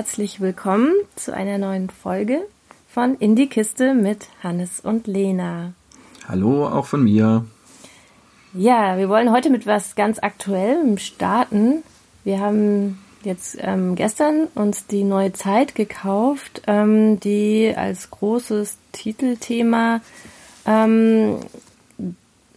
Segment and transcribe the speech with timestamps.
[0.00, 2.40] herzlich willkommen zu einer neuen Folge
[2.88, 5.74] von In die Kiste mit Hannes und Lena.
[6.26, 7.44] Hallo, auch von mir.
[8.54, 11.82] Ja, wir wollen heute mit was ganz Aktuellem starten.
[12.24, 20.00] Wir haben jetzt ähm, gestern uns die neue Zeit gekauft, ähm, die als großes Titelthema
[20.64, 21.40] ähm,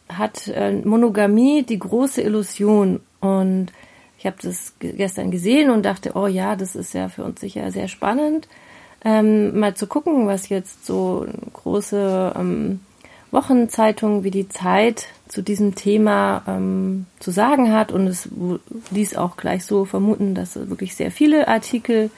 [0.07, 3.01] hat äh, Monogamie, die große Illusion.
[3.19, 3.73] Und
[4.23, 7.69] ich habe das gestern gesehen und dachte, oh ja, das ist ja für uns sicher
[7.71, 8.47] sehr spannend,
[9.03, 12.79] ähm, mal zu gucken, was jetzt so große ähm,
[13.31, 17.91] Wochenzeitungen wie die Zeit zu diesem Thema ähm, zu sagen hat.
[17.91, 18.29] Und es
[18.91, 22.09] ließ auch gleich so vermuten, dass wirklich sehr viele Artikel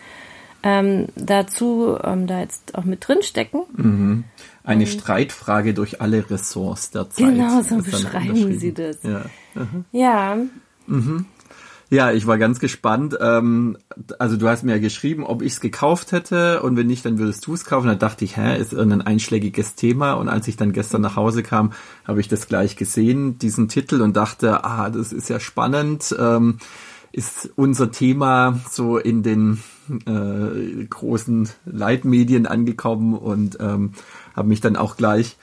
[0.61, 3.61] ähm, dazu ähm, da jetzt auch mit drin stecken.
[3.75, 4.25] Mhm.
[4.63, 7.25] Eine ähm, Streitfrage durch alle Ressorts der Zeit.
[7.25, 9.02] Genau, so beschreiben Sie das.
[9.02, 9.25] Ja.
[9.55, 9.85] Mhm.
[9.91, 10.37] ja.
[10.85, 11.25] Mhm.
[11.89, 13.17] Ja, ich war ganz gespannt.
[13.22, 13.78] Ähm,
[14.17, 17.19] also du hast mir ja geschrieben, ob ich es gekauft hätte und wenn nicht, dann
[17.19, 17.88] würdest du es kaufen.
[17.88, 20.14] Da dachte ich, hä, ist irgendein einschlägiges Thema.
[20.14, 21.73] Und als ich dann gestern nach Hause kam,
[22.08, 26.16] habe ich das gleich gesehen, diesen Titel und dachte, ah, das ist ja spannend.
[26.17, 26.58] Ähm,
[27.11, 29.64] ist unser Thema so in den
[30.05, 33.94] äh, großen Leitmedien angekommen und ähm,
[34.36, 35.38] habe mich dann auch gleich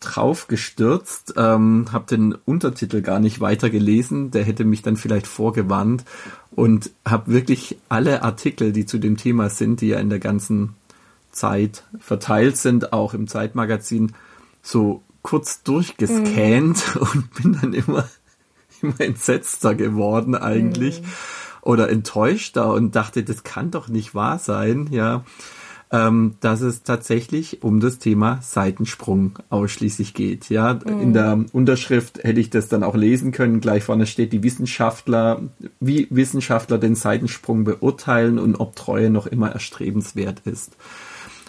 [0.00, 5.26] drauf gestürzt, ähm, habe den Untertitel gar nicht weiter gelesen, der hätte mich dann vielleicht
[5.26, 6.04] vorgewarnt
[6.50, 10.74] und habe wirklich alle Artikel, die zu dem Thema sind, die ja in der ganzen
[11.30, 14.12] Zeit verteilt sind, auch im Zeitmagazin,
[14.62, 17.00] so kurz durchgescannt mhm.
[17.12, 18.08] und bin dann immer,
[18.80, 21.06] immer entsetzter geworden eigentlich mhm.
[21.60, 25.24] oder enttäuschter und dachte, das kann doch nicht wahr sein, ja
[25.92, 30.48] ähm, dass es tatsächlich um das Thema Seitensprung ausschließlich geht.
[30.48, 31.00] Ja, mhm.
[31.00, 33.60] in der Unterschrift hätte ich das dann auch lesen können.
[33.60, 35.42] Gleich vorne steht die Wissenschaftler,
[35.80, 40.76] wie Wissenschaftler den Seitensprung beurteilen und ob Treue noch immer erstrebenswert ist.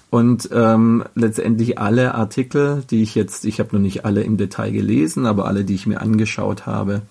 [0.09, 4.71] Und ähm, letztendlich alle Artikel, die ich jetzt, ich habe noch nicht alle im Detail
[4.71, 7.03] gelesen, aber alle, die ich mir angeschaut habe,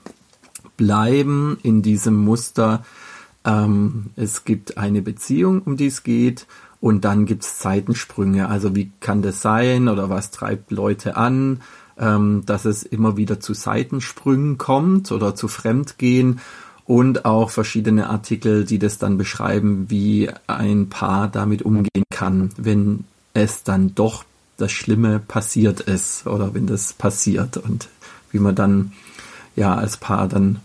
[0.76, 2.84] bleiben in diesem Muster.
[3.44, 6.46] Ähm, es gibt eine Beziehung, um die es geht,
[6.80, 8.48] und dann gibt's Zeitensprünge.
[8.48, 11.60] Also wie kann das sein oder was treibt Leute an,
[11.98, 16.40] ähm, dass es immer wieder zu Seitensprüngen kommt oder zu Fremdgehen
[16.86, 23.04] und auch verschiedene Artikel, die das dann beschreiben, wie ein Paar damit umgehen kann, wenn
[23.34, 24.24] es dann doch
[24.56, 27.88] das Schlimme passiert ist oder wenn das passiert und
[28.32, 28.92] wie man dann
[29.56, 30.60] ja als Paar dann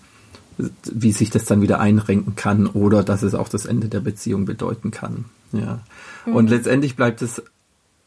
[0.57, 4.45] wie sich das dann wieder einrenken kann oder dass es auch das Ende der Beziehung
[4.45, 5.25] bedeuten kann.
[5.51, 5.79] Ja.
[6.25, 6.35] Mhm.
[6.35, 7.41] Und letztendlich bleibt es,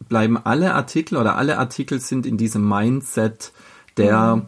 [0.08, 3.52] bleiben alle Artikel oder alle Artikel sind in diesem Mindset
[3.96, 4.42] der, mhm.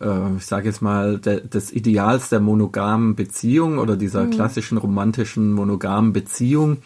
[0.00, 4.30] äh, ich sage jetzt mal, der, des Ideals der monogamen Beziehung oder dieser mhm.
[4.30, 6.78] klassischen romantischen monogamen Beziehung,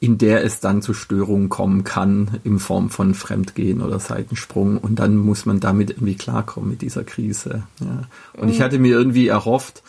[0.00, 4.78] in der es dann zu Störungen kommen kann in Form von Fremdgehen oder Seitensprung.
[4.78, 7.64] Und dann muss man damit irgendwie klarkommen mit dieser Krise.
[7.80, 8.02] Ja.
[8.40, 8.62] Und ich mhm.
[8.62, 9.82] hatte mir irgendwie erhofft,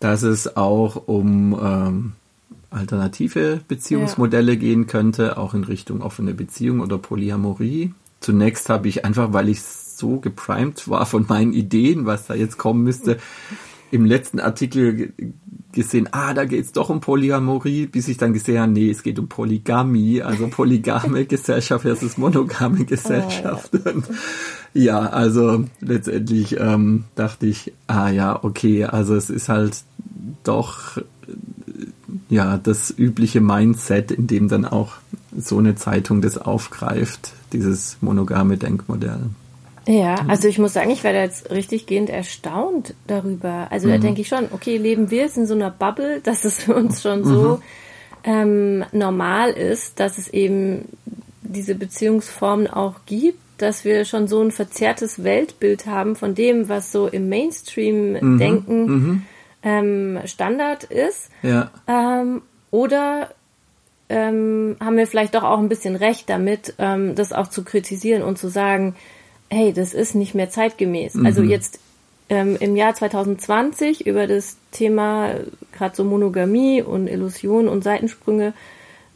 [0.00, 2.12] dass es auch um ähm,
[2.70, 4.58] alternative Beziehungsmodelle ja.
[4.58, 7.94] gehen könnte, auch in Richtung offene Beziehung oder Polyamorie.
[8.20, 12.58] Zunächst habe ich einfach, weil ich so geprimed war von meinen Ideen, was da jetzt
[12.58, 13.18] kommen müsste,
[13.90, 15.12] im letzten Artikel
[15.72, 19.02] gesehen, ah, da geht es doch um Polyamorie, bis ich dann gesehen habe, nee, es
[19.02, 23.70] geht um Polygamie, also polygame Gesellschaft versus monogame Gesellschaft.
[23.74, 23.90] Oh,
[24.74, 25.00] ja.
[25.00, 25.00] ja.
[25.00, 29.84] also letztendlich ähm, dachte ich, ah ja, okay, also es ist halt
[30.42, 30.98] doch
[32.28, 34.94] ja das übliche Mindset, in dem dann auch
[35.36, 39.30] so eine Zeitung das aufgreift, dieses monogame Denkmodell.
[39.86, 43.68] Ja, also ich muss sagen, ich werde jetzt richtig gehend erstaunt darüber.
[43.70, 43.92] Also mhm.
[43.92, 46.74] da denke ich schon, okay, leben wir jetzt in so einer Bubble, dass es für
[46.74, 47.62] uns schon so mhm.
[48.24, 50.84] ähm, normal ist, dass es eben
[51.42, 56.92] diese Beziehungsformen auch gibt, dass wir schon so ein verzerrtes Weltbild haben von dem, was
[56.92, 59.22] so im Mainstream-Denken mhm.
[59.62, 61.30] Ähm, Standard ist.
[61.42, 61.70] Ja.
[61.86, 63.30] Ähm, oder
[64.08, 68.22] ähm, haben wir vielleicht doch auch ein bisschen recht damit, ähm, das auch zu kritisieren
[68.22, 68.94] und zu sagen,
[69.50, 71.14] hey, das ist nicht mehr zeitgemäß.
[71.14, 71.26] Mhm.
[71.26, 71.80] Also jetzt
[72.28, 75.34] ähm, im Jahr 2020 über das Thema
[75.72, 78.52] gerade so Monogamie und Illusion und Seitensprünge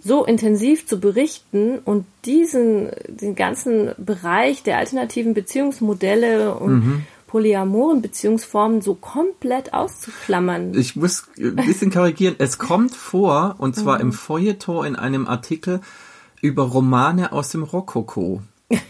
[0.04, 7.02] so intensiv zu berichten und diesen den ganzen Bereich der alternativen Beziehungsmodelle und mhm
[7.32, 10.74] polyamoren Beziehungsformen so komplett auszuklammern.
[10.74, 12.34] Ich muss ein bisschen korrigieren.
[12.36, 14.02] Es kommt vor, und zwar mhm.
[14.02, 15.80] im Feuilleton in einem Artikel
[16.42, 18.42] über Romane aus dem Rokoko.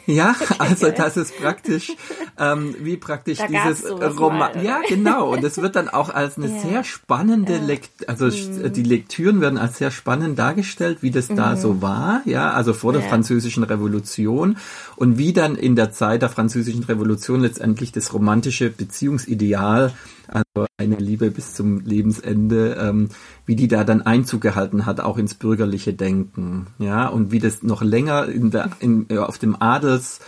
[0.06, 1.92] Ja, also das ist praktisch
[2.38, 4.62] ähm, wie praktisch da dieses Roman.
[4.62, 5.32] Ja, genau.
[5.32, 6.60] Und es wird dann auch als eine ja.
[6.60, 7.62] sehr spannende ja.
[7.64, 8.72] Lekt also mhm.
[8.72, 11.36] die Lektüren werden als sehr spannend dargestellt, wie das mhm.
[11.36, 13.08] da so war, ja, also vor der ja.
[13.08, 14.56] französischen Revolution
[14.96, 19.92] und wie dann in der Zeit der französischen Revolution letztendlich das romantische Beziehungsideal
[20.32, 23.08] also eine Liebe bis zum Lebensende, ähm,
[23.46, 27.62] wie die da dann Einzug gehalten hat, auch ins bürgerliche Denken, ja, und wie das
[27.62, 30.20] noch länger in der, in, äh, auf dem Adels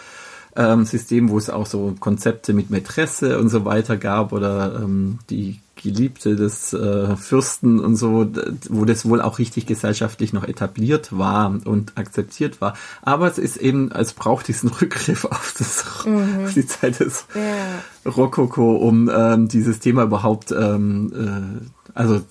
[0.56, 5.18] ähm, System, wo es auch so Konzepte mit Mätresse und so weiter gab oder ähm,
[5.30, 8.26] die Geliebte des äh, Fürsten und so,
[8.70, 12.74] wo das wohl auch richtig gesellschaftlich noch etabliert war und akzeptiert war.
[13.02, 16.44] Aber es ist eben, es braucht diesen Rückgriff auf, das, mhm.
[16.44, 18.10] auf die Zeit des ja.
[18.10, 22.22] Rokoko, um ähm, dieses Thema überhaupt, ähm, äh, also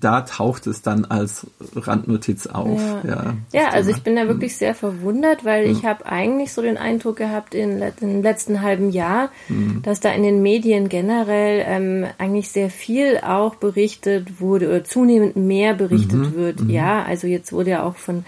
[0.00, 1.46] da taucht es dann als
[1.76, 2.80] Randnotiz auf.
[3.04, 4.58] Ja, ja, ja also ich bin da wirklich hm.
[4.58, 5.88] sehr verwundert, weil ich hm.
[5.88, 9.82] habe eigentlich so den Eindruck gehabt in, im letzten halben Jahr, mhm.
[9.82, 15.36] dass da in den Medien generell ähm, eigentlich sehr viel auch berichtet wurde oder zunehmend
[15.36, 16.34] mehr berichtet mhm.
[16.34, 16.60] wird.
[16.60, 16.70] Mhm.
[16.70, 18.24] Ja, also jetzt wurde ja auch von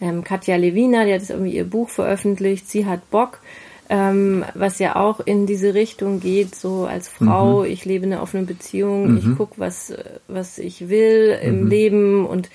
[0.00, 3.40] ähm, Katja Levina, die hat jetzt irgendwie ihr Buch veröffentlicht, sie hat Bock
[3.88, 7.66] ähm, was ja auch in diese Richtung geht, so als Frau, mhm.
[7.66, 9.18] ich lebe in einer offenen Beziehung, mhm.
[9.18, 9.92] ich gucke, was,
[10.26, 11.66] was ich will im mhm.
[11.68, 12.50] Leben und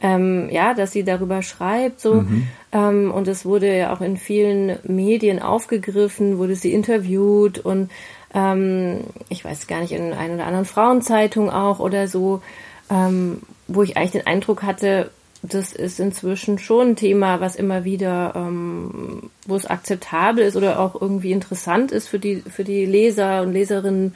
[0.00, 2.22] ähm, ja, dass sie darüber schreibt, so.
[2.22, 2.46] Mhm.
[2.70, 7.90] Ähm, und es wurde ja auch in vielen Medien aufgegriffen, wurde sie interviewt und
[8.32, 12.42] ähm, ich weiß gar nicht, in einer oder anderen Frauenzeitung auch oder so,
[12.90, 15.10] ähm, wo ich eigentlich den Eindruck hatte,
[15.42, 20.80] das ist inzwischen schon ein Thema, was immer wieder, ähm, wo es akzeptabel ist oder
[20.80, 24.14] auch irgendwie interessant ist für die, für die Leser und Leserinnen,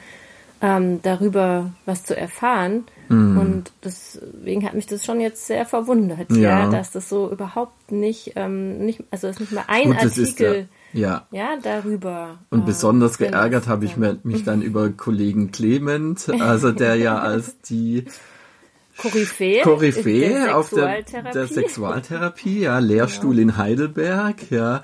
[0.61, 2.85] ähm, darüber was zu erfahren.
[3.09, 3.37] Mm.
[3.37, 7.91] Und deswegen hat mich das schon jetzt sehr verwundert, ja, ja dass das so überhaupt
[7.91, 10.69] nicht, ähm, nicht also es nicht mal ein Gut, Artikel.
[10.93, 11.27] Ja.
[11.31, 12.37] ja, darüber.
[12.49, 17.59] Und äh, besonders geärgert habe ich mich dann über Kollegen Clement, also der ja als
[17.61, 18.05] die
[18.97, 21.01] Koryphäe, Koryphäe auf der,
[21.33, 23.41] der Sexualtherapie, ja, Lehrstuhl genau.
[23.53, 24.81] in Heidelberg, ja.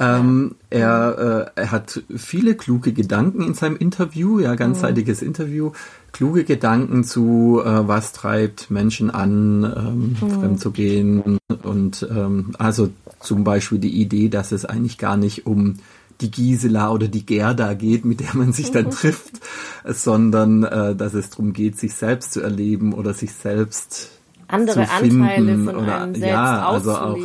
[0.00, 5.26] Ähm, er, äh, er hat viele kluge Gedanken in seinem Interview, ja, ganzseitiges mhm.
[5.26, 5.72] Interview,
[6.12, 10.40] kluge Gedanken zu, äh, was treibt Menschen an, ähm, mhm.
[10.40, 15.46] fremd zu gehen und ähm, also zum Beispiel die Idee, dass es eigentlich gar nicht
[15.46, 15.78] um
[16.20, 19.40] die Gisela oder die Gerda geht, mit der man sich dann trifft,
[19.84, 24.10] sondern äh, dass es darum geht, sich selbst zu erleben oder sich selbst
[24.48, 27.18] andere zu finden Anteile von oder einem selbst ja, also auch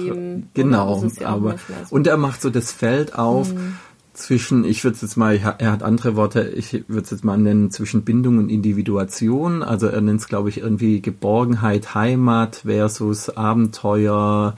[0.53, 1.95] genau, ja aber so.
[1.95, 3.77] und er macht so das Feld auf mhm.
[4.13, 8.03] zwischen, ich würde jetzt mal, er hat andere Worte, ich würde jetzt mal nennen zwischen
[8.03, 9.63] Bindung und Individuation.
[9.63, 14.55] Also er nennt es, glaube ich, irgendwie Geborgenheit, Heimat versus Abenteuer.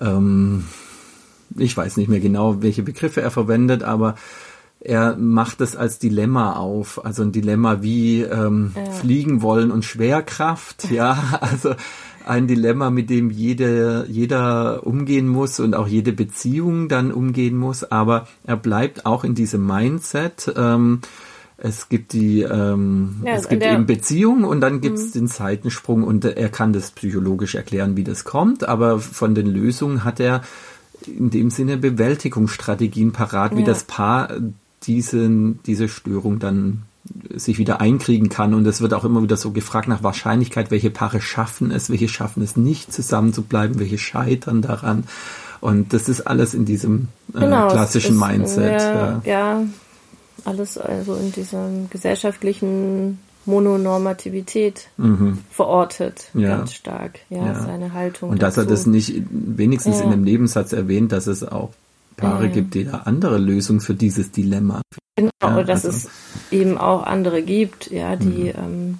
[0.00, 0.64] Ähm,
[1.56, 4.14] ich weiß nicht mehr genau, welche Begriffe er verwendet, aber
[4.80, 8.90] er macht es als Dilemma auf, also ein Dilemma wie ähm, ja.
[8.90, 11.74] Fliegen wollen und Schwerkraft, ja, also
[12.26, 17.84] ein Dilemma, mit dem jede, jeder umgehen muss und auch jede Beziehung dann umgehen muss,
[17.84, 20.52] aber er bleibt auch in diesem Mindset.
[20.56, 21.00] Ähm,
[21.58, 25.12] es gibt die, ähm, ja, es gibt eben Beziehungen und dann gibt es mhm.
[25.12, 30.04] den Seitensprung und er kann das psychologisch erklären, wie das kommt, aber von den Lösungen
[30.04, 30.40] hat er
[31.16, 33.66] in dem Sinne Bewältigungsstrategien parat, wie ja.
[33.66, 34.30] das Paar
[34.82, 36.82] diesen, diese Störung dann
[37.34, 38.54] sich wieder einkriegen kann.
[38.54, 42.08] Und es wird auch immer wieder so gefragt nach Wahrscheinlichkeit, welche Paare schaffen es, welche
[42.08, 45.04] schaffen es nicht zusammen zu bleiben, welche scheitern daran.
[45.60, 48.80] Und das ist alles in diesem äh, genau, klassischen Mindset.
[48.80, 49.62] Ja, ja,
[50.44, 55.38] alles also in diesem gesellschaftlichen Mononormativität mhm.
[55.50, 56.58] verortet, ja.
[56.58, 58.30] ganz stark, ja, ja, seine Haltung.
[58.30, 58.68] Und dass dazu.
[58.68, 60.04] er das nicht wenigstens ja.
[60.04, 61.70] in einem Nebensatz erwähnt, dass es auch
[62.16, 64.82] Paare gibt, die da andere Lösungen für dieses Dilemma.
[65.16, 65.96] Genau, ja, dass also.
[65.96, 66.08] es
[66.52, 68.58] eben auch andere gibt, ja, die mhm.
[68.58, 68.98] ähm,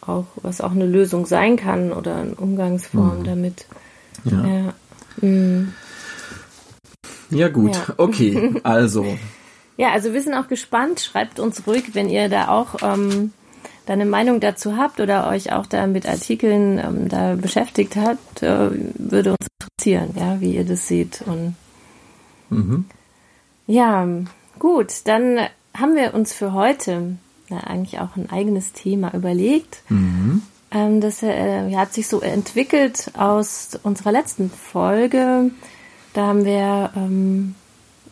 [0.00, 3.24] auch, was auch eine Lösung sein kann oder eine Umgangsform mhm.
[3.24, 3.66] damit.
[4.24, 4.46] Ja.
[4.46, 4.74] Ja,
[5.20, 5.72] mhm.
[7.30, 9.04] ja gut, okay, also.
[9.76, 11.00] Ja, also wir sind auch gespannt.
[11.00, 13.32] Schreibt uns ruhig, wenn ihr da auch ähm,
[13.86, 18.42] da eine Meinung dazu habt oder euch auch da mit Artikeln ähm, da beschäftigt habt,
[18.42, 21.22] äh, würde uns interessieren, ja, wie ihr das seht.
[21.26, 21.54] Und
[22.50, 22.86] mhm.
[23.66, 24.06] ja,
[24.58, 25.38] gut, dann
[25.74, 27.16] haben wir uns für heute
[27.48, 29.82] ja, eigentlich auch ein eigenes Thema überlegt.
[29.88, 30.42] Mhm.
[30.72, 35.50] Ähm, das äh, hat sich so entwickelt aus unserer letzten Folge.
[36.12, 37.54] Da haben wir ähm,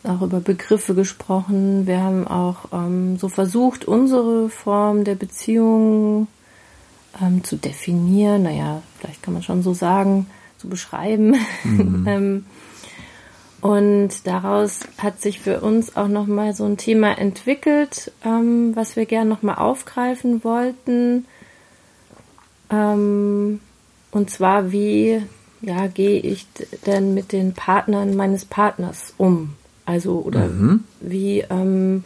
[0.07, 1.87] auch über Begriffe gesprochen.
[1.87, 6.29] Wir haben auch ähm, so versucht, unsere Form der Beziehung
[7.21, 8.45] ähm, zu definieren.
[8.45, 10.27] Naja, vielleicht kann man schon so sagen,
[10.59, 11.37] zu beschreiben.
[11.65, 12.05] Mhm.
[12.09, 12.45] ähm,
[13.61, 19.07] Und daraus hat sich für uns auch nochmal so ein Thema entwickelt, ähm, was wir
[19.07, 21.25] gerne nochmal aufgreifen wollten.
[22.69, 23.61] Ähm,
[24.11, 25.23] und zwar, wie
[25.63, 26.47] ja, gehe ich
[26.87, 29.55] denn mit den Partnern meines Partners um?
[29.87, 30.85] Also, oder mhm.
[31.01, 32.05] wie ähm,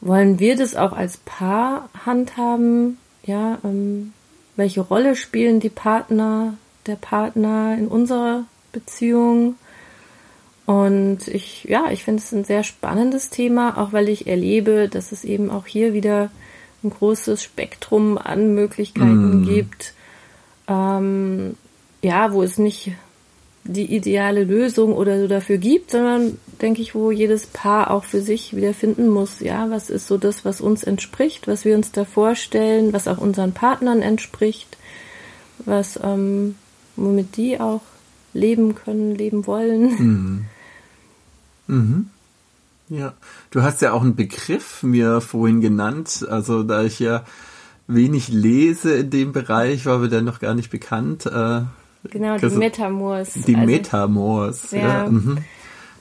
[0.00, 2.98] wollen wir das auch als Paar handhaben?
[3.24, 4.12] Ja, ähm,
[4.56, 6.54] welche Rolle spielen die Partner,
[6.86, 9.56] der Partner in unserer Beziehung?
[10.66, 15.12] Und ich, ja, ich finde es ein sehr spannendes Thema, auch weil ich erlebe, dass
[15.12, 16.30] es eben auch hier wieder
[16.84, 19.44] ein großes Spektrum an Möglichkeiten mm.
[19.44, 19.94] gibt.
[20.68, 21.56] Ähm,
[22.02, 22.92] ja, wo es nicht
[23.64, 28.20] die ideale Lösung oder so dafür gibt, sondern denke ich, wo jedes Paar auch für
[28.20, 31.92] sich wieder finden muss, ja, was ist so das, was uns entspricht, was wir uns
[31.92, 34.76] da vorstellen, was auch unseren Partnern entspricht,
[35.64, 36.56] was, ähm,
[36.96, 37.82] womit die auch
[38.34, 39.82] leben können, leben wollen.
[39.98, 40.44] Mhm.
[41.66, 42.10] Mhm.
[42.88, 43.14] Ja,
[43.50, 47.24] du hast ja auch einen Begriff mir vorhin genannt, also da ich ja
[47.86, 51.26] wenig lese in dem Bereich, war mir der noch gar nicht bekannt.
[51.26, 51.62] Äh,
[52.10, 53.34] Genau, die Metamors.
[53.34, 54.78] Die also, Metamors, ja.
[54.78, 55.08] ja.
[55.08, 55.38] Mhm.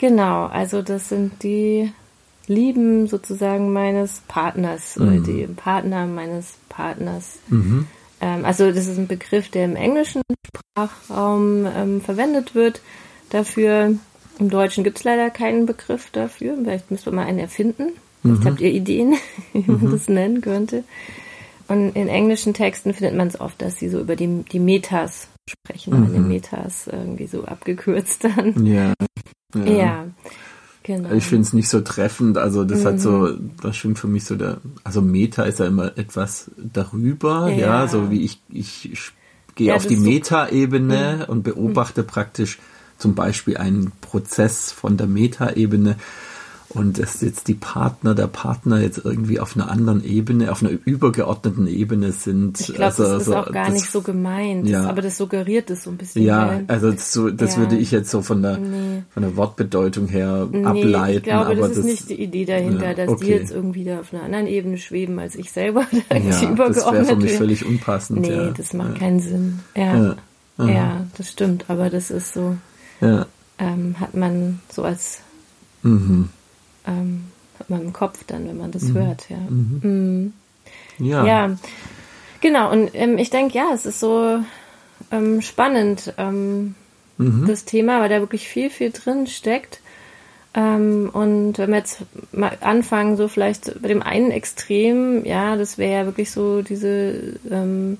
[0.02, 1.92] Genau, also das sind die
[2.48, 5.08] Lieben sozusagen meines Partners mhm.
[5.08, 7.38] oder die Partner meines Partners.
[7.50, 7.86] Mhm.
[8.20, 12.82] Ähm, also das ist ein Begriff, der im englischen Sprachraum ähm, verwendet wird.
[13.30, 13.94] Dafür
[14.40, 16.56] im Deutschen gibt es leider keinen Begriff dafür.
[16.56, 17.90] Vielleicht müsste man einen erfinden.
[18.24, 18.48] Vielleicht mhm.
[18.48, 19.18] habt ihr Ideen,
[19.54, 19.92] wie man mhm.
[19.92, 20.84] das nennen könnte.
[21.68, 25.28] Und in englischen Texten findet man es oft, dass sie so über die, die Metas
[25.48, 26.08] sprechen, mhm.
[26.08, 28.66] meine Metas irgendwie so abgekürzt dann.
[28.66, 28.94] Ja.
[29.56, 30.06] Ja, ja
[30.84, 31.12] genau.
[31.12, 32.86] Ich finde es nicht so treffend, also das mhm.
[32.86, 33.52] hat so, mhm.
[33.62, 37.88] das stimmt für mich so der, also Meta ist ja immer etwas darüber, ja, ja
[37.88, 39.12] so wie ich, ich,
[39.56, 41.32] gehe ja, auf die Meta-Ebene mhm.
[41.32, 42.60] und beobachte praktisch
[42.98, 45.98] zum Beispiel einen Prozess von der Meta-Ebene
[46.74, 50.72] und dass jetzt die Partner der Partner jetzt irgendwie auf einer anderen Ebene, auf einer
[50.86, 52.60] übergeordneten Ebene sind.
[52.62, 54.88] Ich glaube, also, das ist auch gar das, nicht so gemeint, ja.
[54.88, 56.24] aber das suggeriert es so ein bisschen.
[56.24, 57.62] Ja, also das, so, das ja.
[57.62, 59.04] würde ich jetzt so von der, nee.
[59.10, 61.18] von der Wortbedeutung her nee, ableiten.
[61.18, 63.26] Ich glaube, aber das ist nicht die Idee dahinter, ja, dass okay.
[63.26, 65.86] die jetzt irgendwie da auf einer anderen Ebene schweben als ich selber.
[66.10, 66.42] ja, das
[66.92, 68.22] wäre für mich völlig unpassend.
[68.22, 69.60] Nee, das macht keinen Sinn.
[69.76, 70.16] Ja.
[70.58, 71.06] Ja.
[71.18, 72.56] das stimmt, aber das ist so,
[73.02, 75.20] ähm, hat man so als
[75.82, 76.30] mhm
[76.92, 77.26] ähm,
[77.60, 78.94] hat man im Kopf dann, wenn man das mhm.
[78.96, 79.38] hört, ja.
[79.38, 79.80] Mhm.
[79.84, 80.34] Mhm.
[81.00, 81.26] Ja.
[81.26, 81.56] Ja,
[82.42, 82.72] genau.
[82.72, 84.40] Und ähm, ich denke, ja, es ist so
[85.12, 86.76] ähm, spannend, ähm,
[87.18, 87.46] mhm.
[87.48, 89.80] das Thema, weil da wirklich viel, viel drin steckt.
[90.54, 95.78] Ähm, und wenn wir jetzt mal anfangen, so vielleicht bei dem einen Extrem, ja, das
[95.78, 97.98] wäre ja wirklich so diese ähm,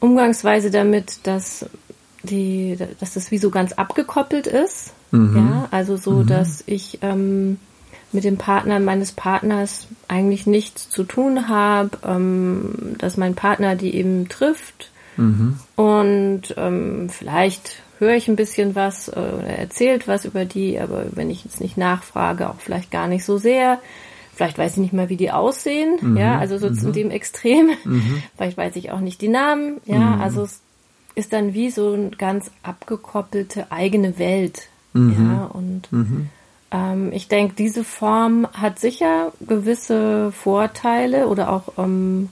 [0.00, 1.66] Umgangsweise damit, dass
[2.22, 4.92] die, dass das wie so ganz abgekoppelt ist.
[5.10, 5.36] Mhm.
[5.36, 6.26] Ja, also so, mhm.
[6.26, 7.58] dass ich ähm,
[8.12, 13.94] mit dem Partner meines Partners eigentlich nichts zu tun habe, ähm, dass mein Partner die
[13.94, 15.58] eben trifft mhm.
[15.76, 21.06] und ähm, vielleicht höre ich ein bisschen was äh, oder erzählt was über die, aber
[21.12, 23.78] wenn ich jetzt nicht nachfrage, auch vielleicht gar nicht so sehr.
[24.34, 26.16] Vielleicht weiß ich nicht mal, wie die aussehen, mhm.
[26.16, 26.78] ja, also so mhm.
[26.78, 27.70] in dem Extrem.
[27.84, 28.22] Mhm.
[28.36, 30.20] Vielleicht weiß ich auch nicht die Namen, ja, mhm.
[30.20, 30.60] also es
[31.16, 35.32] ist dann wie so eine ganz abgekoppelte eigene Welt, mhm.
[35.32, 35.88] ja, und
[36.70, 42.28] ähm, ich denke, diese Form hat sicher gewisse Vorteile oder auch, ähm,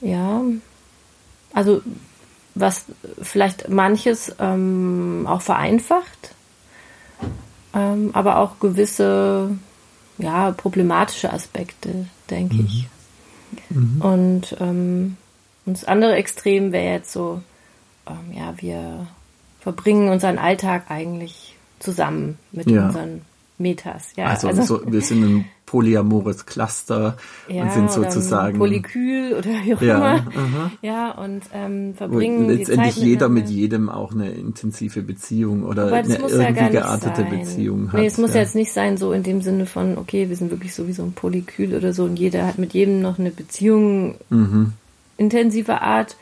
[0.00, 0.42] ja,
[1.52, 1.82] also
[2.54, 2.84] was
[3.20, 6.34] vielleicht manches ähm, auch vereinfacht,
[7.74, 9.50] ähm, aber auch gewisse,
[10.18, 12.66] ja, problematische Aspekte, denke mhm.
[12.66, 12.88] ich.
[13.70, 14.00] Mhm.
[14.00, 15.16] Und, ähm,
[15.66, 17.42] und das andere Extrem wäre jetzt so,
[18.06, 19.08] ähm, ja, wir
[19.60, 22.86] verbringen unseren Alltag eigentlich zusammen mit ja.
[22.86, 23.22] unseren
[23.58, 24.12] Metas.
[24.16, 27.16] Ja, also, also so, wir sind ein polyamores Cluster
[27.48, 30.26] ja, und sind sozusagen Polykül oder wie auch ja, immer.
[30.36, 30.70] Aha.
[30.82, 36.16] Ja, und ähm, verbringen und letztendlich jeder mit jedem auch eine intensive Beziehung oder eine
[36.16, 37.30] irgendwie ja geartete sein.
[37.40, 38.00] Beziehung hat.
[38.00, 38.40] Nee, es muss ja.
[38.40, 41.02] jetzt nicht sein so in dem Sinne von, okay, wir sind wirklich so wie so
[41.02, 44.74] ein Polykül oder so und jeder hat mit jedem noch eine Beziehung mhm.
[45.16, 46.16] intensiver Art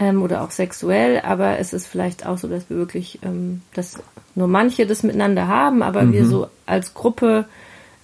[0.00, 4.02] ähm, oder auch sexuell, aber es ist vielleicht auch so, dass wir wirklich, ähm, dass
[4.34, 6.12] nur manche das miteinander haben, aber mhm.
[6.12, 7.44] wir so als Gruppe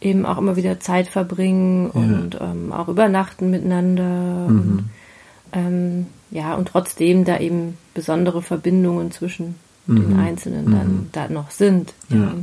[0.00, 2.00] eben auch immer wieder Zeit verbringen ja.
[2.00, 4.58] und ähm, auch übernachten miteinander mhm.
[4.58, 4.90] und
[5.52, 9.54] ähm, ja und trotzdem da eben besondere Verbindungen zwischen
[9.86, 9.96] mhm.
[9.96, 11.08] den Einzelnen dann mhm.
[11.12, 12.34] da noch sind ja.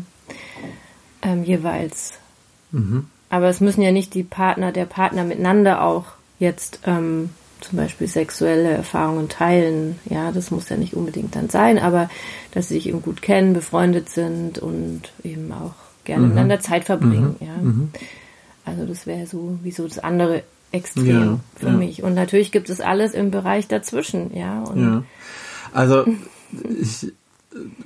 [1.22, 2.14] ähm, jeweils.
[2.72, 3.06] Mhm.
[3.30, 6.06] Aber es müssen ja nicht die Partner der Partner miteinander auch
[6.40, 7.30] jetzt ähm,
[7.64, 10.00] zum Beispiel sexuelle Erfahrungen teilen.
[10.06, 12.10] Ja, das muss ja nicht unbedingt dann sein, aber
[12.52, 16.30] dass sie sich eben gut kennen, befreundet sind und eben auch gerne mhm.
[16.30, 17.36] miteinander Zeit verbringen.
[17.40, 17.48] Mhm.
[17.48, 17.58] Ja.
[17.58, 17.92] Mhm.
[18.66, 21.74] Also das wäre so wie so das andere Extrem ja, für ja.
[21.74, 22.02] mich.
[22.02, 24.64] Und natürlich gibt es alles im Bereich dazwischen, ja.
[24.76, 25.04] Ja.
[25.72, 26.06] Also
[26.82, 27.14] ich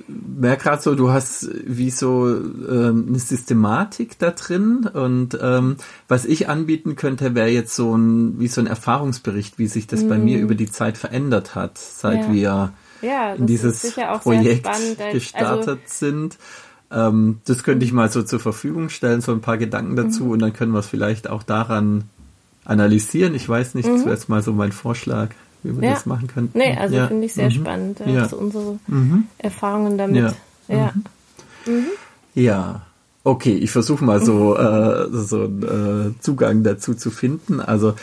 [0.08, 6.24] merke gerade so, du hast wie so ähm, eine Systematik da drin und ähm, was
[6.24, 10.08] ich anbieten könnte, wäre jetzt so ein wie so ein Erfahrungsbericht, wie sich das mhm.
[10.08, 12.32] bei mir über die Zeit verändert hat, seit ja.
[12.32, 12.72] wir
[13.02, 16.38] ja, in dieses Projekt spannend, gestartet also, sind.
[16.90, 20.30] Ähm, das könnte ich mal so zur Verfügung stellen, so ein paar Gedanken dazu mhm.
[20.32, 22.04] und dann können wir es vielleicht auch daran
[22.64, 23.34] analysieren.
[23.34, 25.30] Ich weiß nicht, das wäre jetzt mal so mein Vorschlag
[25.62, 25.94] wie wir ja.
[25.94, 26.50] das machen können.
[26.54, 27.06] Nee, also ja.
[27.06, 27.54] finde ich sehr mhm.
[27.54, 28.22] spannend, ja.
[28.22, 29.24] also unsere mhm.
[29.38, 30.16] Erfahrungen damit.
[30.16, 30.34] Ja.
[30.68, 30.92] Ja.
[31.66, 31.72] Mhm.
[31.72, 31.86] mhm.
[32.34, 32.82] ja.
[33.24, 37.60] Okay, ich versuche mal so, äh, so einen äh, Zugang dazu zu finden.
[37.60, 37.94] Also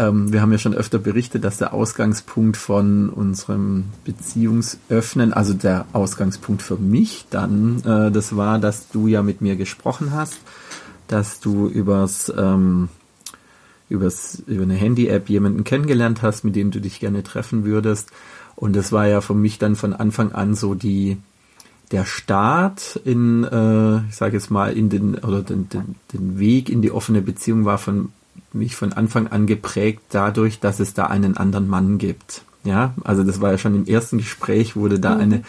[0.00, 5.84] ähm, wir haben ja schon öfter berichtet, dass der Ausgangspunkt von unserem Beziehungsöffnen, also der
[5.92, 10.38] Ausgangspunkt für mich dann, äh, das war, dass du ja mit mir gesprochen hast,
[11.08, 12.88] dass du übers ähm,
[13.90, 18.10] übers, über eine Handy-App jemanden kennengelernt hast, mit dem du dich gerne treffen würdest.
[18.56, 21.18] Und das war ja für mich dann von Anfang an so die,
[21.90, 26.70] der Start in, äh, ich sage jetzt mal, in den, oder den, den, den Weg
[26.70, 28.10] in die offene Beziehung war von
[28.52, 32.42] mich von Anfang an geprägt dadurch, dass es da einen anderen Mann gibt.
[32.64, 35.20] Ja, also das war ja schon im ersten Gespräch wurde da mhm.
[35.20, 35.42] eine,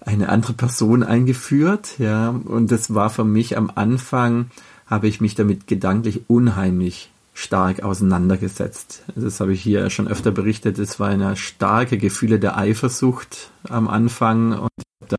[0.00, 4.46] eine andere Person eingeführt, ja, und das war für mich am Anfang,
[4.86, 9.02] habe ich mich damit gedanklich unheimlich stark auseinandergesetzt.
[9.16, 10.78] Das habe ich hier schon öfter berichtet.
[10.78, 14.70] Es war eine starke Gefühle der Eifersucht am Anfang und
[15.08, 15.16] da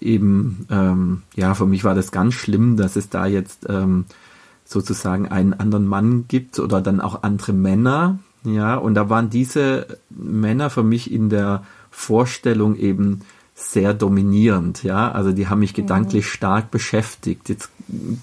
[0.00, 4.06] eben, ähm, ja, für mich war das ganz schlimm, dass es da jetzt ähm,
[4.64, 8.18] sozusagen einen anderen Mann gibt oder dann auch andere Männer.
[8.42, 13.20] Ja, und da waren diese Männer für mich in der Vorstellung eben
[13.60, 15.12] sehr dominierend, ja.
[15.12, 16.30] Also die haben mich gedanklich mhm.
[16.30, 17.48] stark beschäftigt.
[17.48, 17.70] Jetzt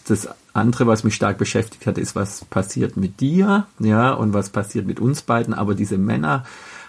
[0.08, 4.50] das andere, was mich stark beschäftigt hat, ist, was passiert mit dir, ja, und was
[4.50, 5.54] passiert mit uns beiden.
[5.54, 6.44] Aber diese Männer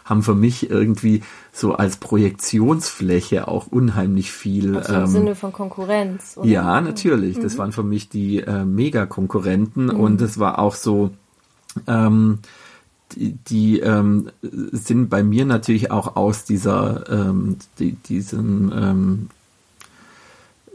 [0.04, 4.76] haben für mich irgendwie so als Projektionsfläche auch unheimlich viel.
[4.76, 6.36] Also im ähm, Sinne von Konkurrenz.
[6.36, 6.48] Oder?
[6.48, 7.36] Ja, natürlich.
[7.36, 7.42] Mhm.
[7.42, 10.00] Das waren für mich die äh, Mega-Konkurrenten mhm.
[10.00, 11.10] und es war auch so.
[11.86, 12.38] Ähm,
[13.16, 19.28] die, ähm, sind bei mir natürlich auch aus dieser ähm, die, diesem ähm,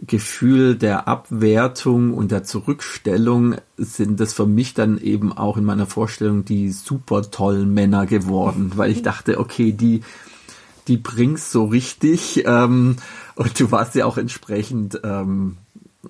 [0.06, 5.86] Gefühl der Abwertung und der Zurückstellung sind das für mich dann eben auch in meiner
[5.86, 10.02] Vorstellung die super tollen Männer geworden, weil ich dachte, okay, die,
[10.88, 12.98] die bringst so richtig ähm,
[13.36, 15.58] und du warst ja auch entsprechend, ähm,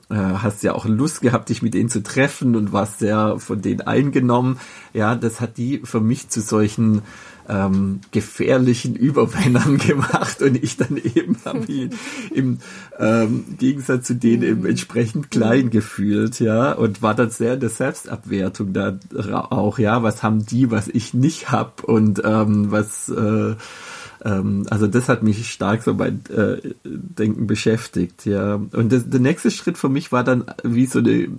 [0.10, 3.62] äh, hast ja auch Lust gehabt, dich mit denen zu treffen und warst sehr von
[3.62, 4.60] denen eingenommen.
[4.94, 7.04] Ja, das hat die für mich zu solchen
[7.48, 11.92] ähm, gefährlichen Übermännern gemacht und ich dann eben habe ihn
[12.34, 12.60] im
[12.98, 17.70] ähm, Gegensatz zu denen eben entsprechend klein gefühlt, ja, und war dann sehr in der
[17.70, 18.98] Selbstabwertung da
[19.50, 23.56] auch, ja, was haben die, was ich nicht hab und ähm, was äh,
[24.24, 28.56] ähm, also das hat mich stark so bei äh, Denken beschäftigt, ja.
[28.56, 31.30] Und das, der nächste Schritt für mich war dann wie so eine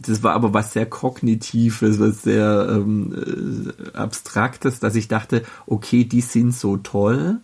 [0.00, 6.04] das war aber was sehr Kognitives, was sehr ähm, äh, Abstraktes, dass ich dachte, okay,
[6.04, 7.38] die sind so toll,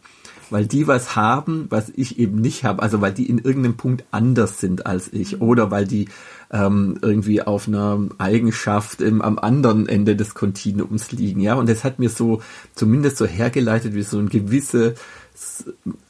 [0.51, 2.83] weil die was haben, was ich eben nicht habe.
[2.83, 5.43] Also weil die in irgendeinem Punkt anders sind als ich mhm.
[5.43, 6.09] oder weil die
[6.55, 11.41] ähm, irgendwie auf einer Eigenschaft im, am anderen Ende des Kontinuums liegen.
[11.41, 12.41] Ja, und das hat mir so
[12.75, 14.95] zumindest so hergeleitet wie so ein gewisse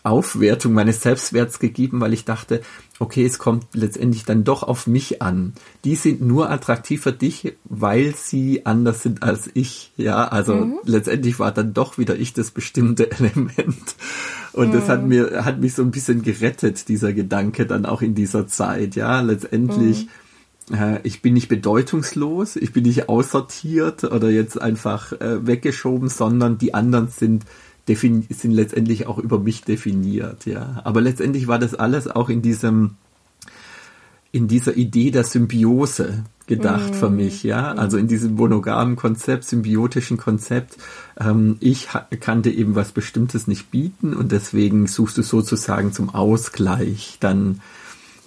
[0.03, 2.61] Aufwertung meines Selbstwerts gegeben, weil ich dachte,
[2.99, 5.55] okay, es kommt letztendlich dann doch auf mich an.
[5.85, 9.93] Die sind nur attraktiv für dich, weil sie anders sind als ich.
[9.97, 10.79] Ja, also mhm.
[10.85, 13.97] letztendlich war dann doch wieder ich das bestimmte Element.
[14.53, 14.73] Und mhm.
[14.73, 15.09] das hat mhm.
[15.09, 18.95] mir, hat mich so ein bisschen gerettet, dieser Gedanke dann auch in dieser Zeit.
[18.95, 20.11] Ja, letztendlich, mhm.
[20.73, 26.59] Äh, ich bin nicht bedeutungslos, ich bin nicht aussortiert oder jetzt einfach äh, weggeschoben, sondern
[26.59, 27.45] die anderen sind
[27.87, 30.81] sind letztendlich auch über mich definiert, ja.
[30.85, 32.93] Aber letztendlich war das alles auch in diesem,
[34.33, 36.95] in dieser Idee der Symbiose gedacht mm.
[36.95, 37.73] für mich, ja.
[37.73, 40.79] Also in diesem monogamen Konzept, symbiotischen Konzept.
[41.21, 41.89] Ähm, ich
[42.21, 47.61] kannte eben was Bestimmtes nicht bieten und deswegen suchst du sozusagen zum Ausgleich dann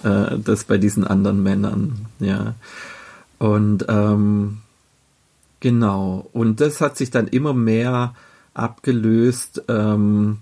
[0.04, 2.56] äh, das bei diesen anderen Männern, ja.
[3.40, 4.58] Und ähm,
[5.60, 6.28] genau.
[6.34, 8.16] Und das hat sich dann immer mehr
[8.54, 10.40] abgelöst, ähm,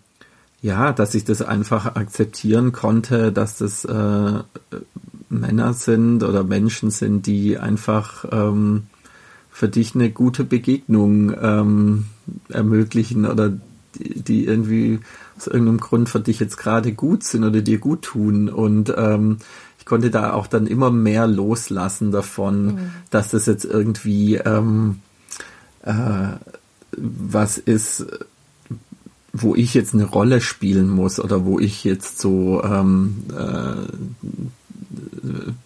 [0.61, 4.39] ja, dass ich das einfach akzeptieren konnte, dass das äh,
[5.29, 8.87] Männer sind oder Menschen sind, die einfach ähm,
[9.51, 12.05] für dich eine gute Begegnung ähm,
[12.49, 13.53] ermöglichen oder
[13.95, 14.99] die, die irgendwie
[15.37, 18.49] aus irgendeinem Grund für dich jetzt gerade gut sind oder dir gut tun.
[18.49, 19.37] Und ähm,
[19.79, 22.79] ich konnte da auch dann immer mehr loslassen davon, mhm.
[23.09, 24.99] dass das jetzt irgendwie ähm,
[25.83, 26.27] äh,
[26.97, 28.05] was ist,
[29.33, 33.75] wo ich jetzt eine Rolle spielen muss oder wo ich jetzt so ähm, äh,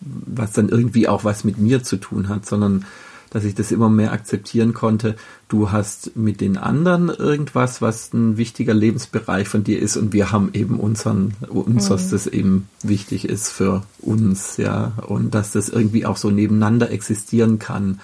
[0.01, 2.85] was dann irgendwie auch was mit mir zu tun hat, sondern
[3.29, 5.15] dass ich das immer mehr akzeptieren konnte.
[5.47, 10.31] Du hast mit den anderen irgendwas, was ein wichtiger Lebensbereich von dir ist und wir
[10.31, 11.93] haben eben unseren, uns, mhm.
[11.93, 16.91] was das eben wichtig ist für uns, ja, und dass das irgendwie auch so nebeneinander
[16.91, 17.99] existieren kann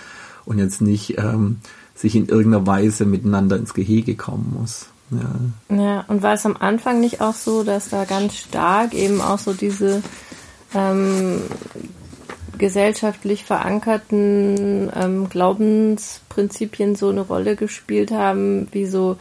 [0.45, 1.57] und jetzt nicht ähm,
[1.95, 4.87] sich in irgendeiner Weise miteinander ins Gehege kommen muss.
[5.11, 5.75] Ja.
[5.75, 9.37] ja, und war es am Anfang nicht auch so, dass da ganz stark eben auch
[9.37, 10.01] so diese
[10.73, 11.41] ähm,
[12.57, 19.17] gesellschaftlich verankerten ähm, Glaubensprinzipien so eine Rolle gespielt haben, wie so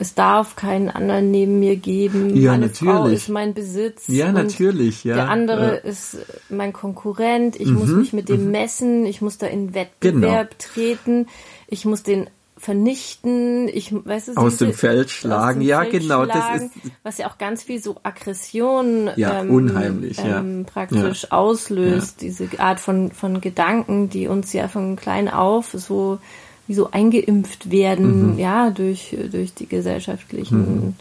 [0.00, 2.36] es darf keinen anderen neben mir geben.
[2.36, 2.94] Ja, Meine natürlich.
[2.94, 4.04] Frau ist mein Besitz.
[4.06, 5.02] Ja, natürlich.
[5.02, 5.16] Ja.
[5.16, 5.90] Der andere ja.
[5.90, 7.58] ist mein Konkurrent.
[7.58, 7.74] Ich mhm.
[7.74, 8.50] muss mich mit dem mhm.
[8.52, 9.06] messen.
[9.06, 10.72] Ich muss da in Wettbewerb genau.
[10.72, 11.26] treten.
[11.66, 16.24] Ich muss den vernichten, ich weiß es aus dem Feld schlagen, dem ja Feld genau,
[16.24, 20.70] schlagen, das ist was ja auch ganz viel so Aggression ja, ähm, unheimlich, ähm, ja.
[20.70, 21.30] praktisch ja.
[21.30, 22.28] auslöst, ja.
[22.28, 26.18] diese Art von von Gedanken, die uns ja von klein auf so
[26.66, 28.38] wie so eingeimpft werden, mhm.
[28.38, 30.94] ja, durch durch die gesellschaftlichen mhm.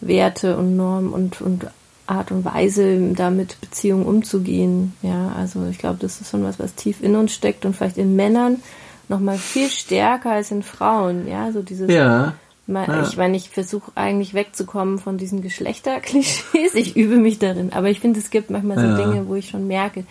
[0.00, 1.66] Werte und Normen und und
[2.06, 4.92] Art und Weise, damit Beziehungen umzugehen.
[5.02, 7.96] Ja, also ich glaube, das ist schon was, was tief in uns steckt und vielleicht
[7.96, 8.58] in Männern
[9.08, 11.90] noch mal viel stärker als in Frauen, ja, so dieses.
[11.90, 12.34] Ja.
[12.66, 13.02] Mal, ja.
[13.06, 16.74] Ich meine, ich versuche eigentlich wegzukommen von diesen Geschlechterklischees.
[16.74, 18.96] Ich übe mich darin, aber ich finde, es gibt manchmal so ja.
[18.96, 20.04] Dinge, wo ich schon merke,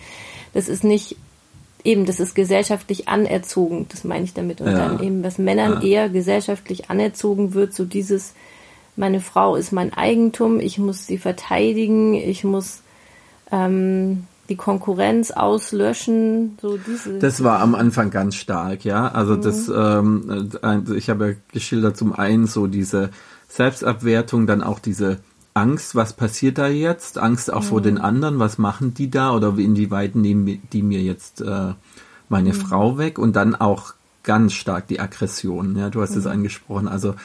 [0.53, 1.15] das ist nicht
[1.83, 3.87] eben, das ist gesellschaftlich anerzogen.
[3.89, 4.61] Das meine ich damit.
[4.61, 4.77] Und ja.
[4.77, 8.33] dann eben, was Männern eher gesellschaftlich anerzogen wird, so dieses,
[8.95, 12.81] meine Frau ist mein Eigentum, ich muss sie verteidigen, ich muss
[13.51, 17.19] ähm, die Konkurrenz auslöschen, so diese.
[17.19, 19.07] Das war am Anfang ganz stark, ja.
[19.07, 19.41] Also mhm.
[19.41, 23.09] das, ähm, äh, ich habe ja geschildert zum einen so diese
[23.47, 25.19] Selbstabwertung, dann auch diese
[25.53, 27.17] Angst, was passiert da jetzt?
[27.17, 27.67] Angst auch mhm.
[27.67, 31.73] vor den anderen, was machen die da oder inwieweit nehmen die mir jetzt äh,
[32.27, 32.53] meine mhm.
[32.53, 33.19] Frau weg?
[33.19, 35.89] Und dann auch ganz stark die Aggression, ja.
[35.89, 36.31] Du hast es mhm.
[36.31, 37.15] angesprochen, also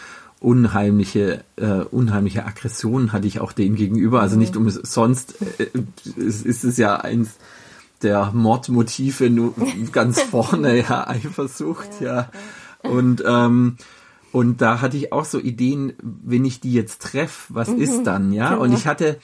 [0.40, 4.20] unheimliche, äh, unheimliche Aggressionen hatte ich auch dem gegenüber.
[4.20, 5.70] Also nicht umsonst äh,
[6.16, 7.36] ist, ist es ja eins
[8.02, 9.54] der Mordmotive nur
[9.92, 12.30] ganz vorne, ja, Eifersucht, ja.
[12.82, 13.76] Und ähm,
[14.30, 18.02] und da hatte ich auch so Ideen, wenn ich die jetzt treffe, was mhm, ist
[18.04, 18.50] dann, ja?
[18.50, 18.62] Genau.
[18.62, 19.18] Und ich hatte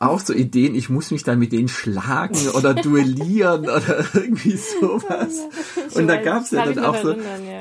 [0.00, 5.46] auch so Ideen, ich muss mich dann mit denen schlagen oder duellieren oder irgendwie sowas.
[5.94, 7.14] und da gab es ja dann auch so,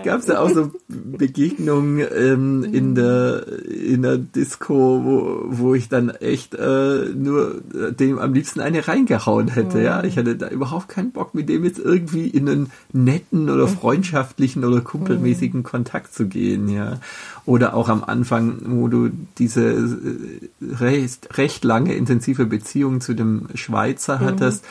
[0.06, 2.96] gab's ja auch so Begegnungen ähm, in mhm.
[2.96, 7.60] der in der Disco, wo, wo ich dann echt äh, nur
[7.92, 9.78] dem am liebsten eine reingehauen hätte.
[9.78, 9.84] Mhm.
[9.84, 13.68] Ja, ich hatte da überhaupt keinen Bock, mit dem jetzt irgendwie in einen netten oder
[13.68, 13.72] mhm.
[13.72, 16.70] freundschaftlichen oder kumpelmäßigen Kontakt zu gehen.
[16.70, 17.02] Ja,
[17.50, 19.10] oder auch am Anfang, wo du
[19.40, 24.26] diese äh, recht, recht lange intensive Beziehung zu dem Schweizer mhm.
[24.26, 24.66] hattest,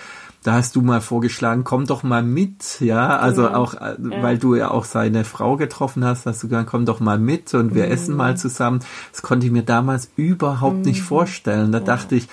[0.45, 3.57] da hast du mal vorgeschlagen, komm doch mal mit, ja, also ja.
[3.57, 4.23] auch, äh, ja.
[4.23, 7.53] weil du ja auch seine Frau getroffen hast, hast du gesagt, komm doch mal mit
[7.53, 7.93] und wir mhm.
[7.93, 8.79] essen mal zusammen.
[9.11, 10.83] Das konnte ich mir damals überhaupt mhm.
[10.83, 11.73] nicht vorstellen.
[11.73, 11.85] Da ja.
[11.85, 12.29] dachte ich,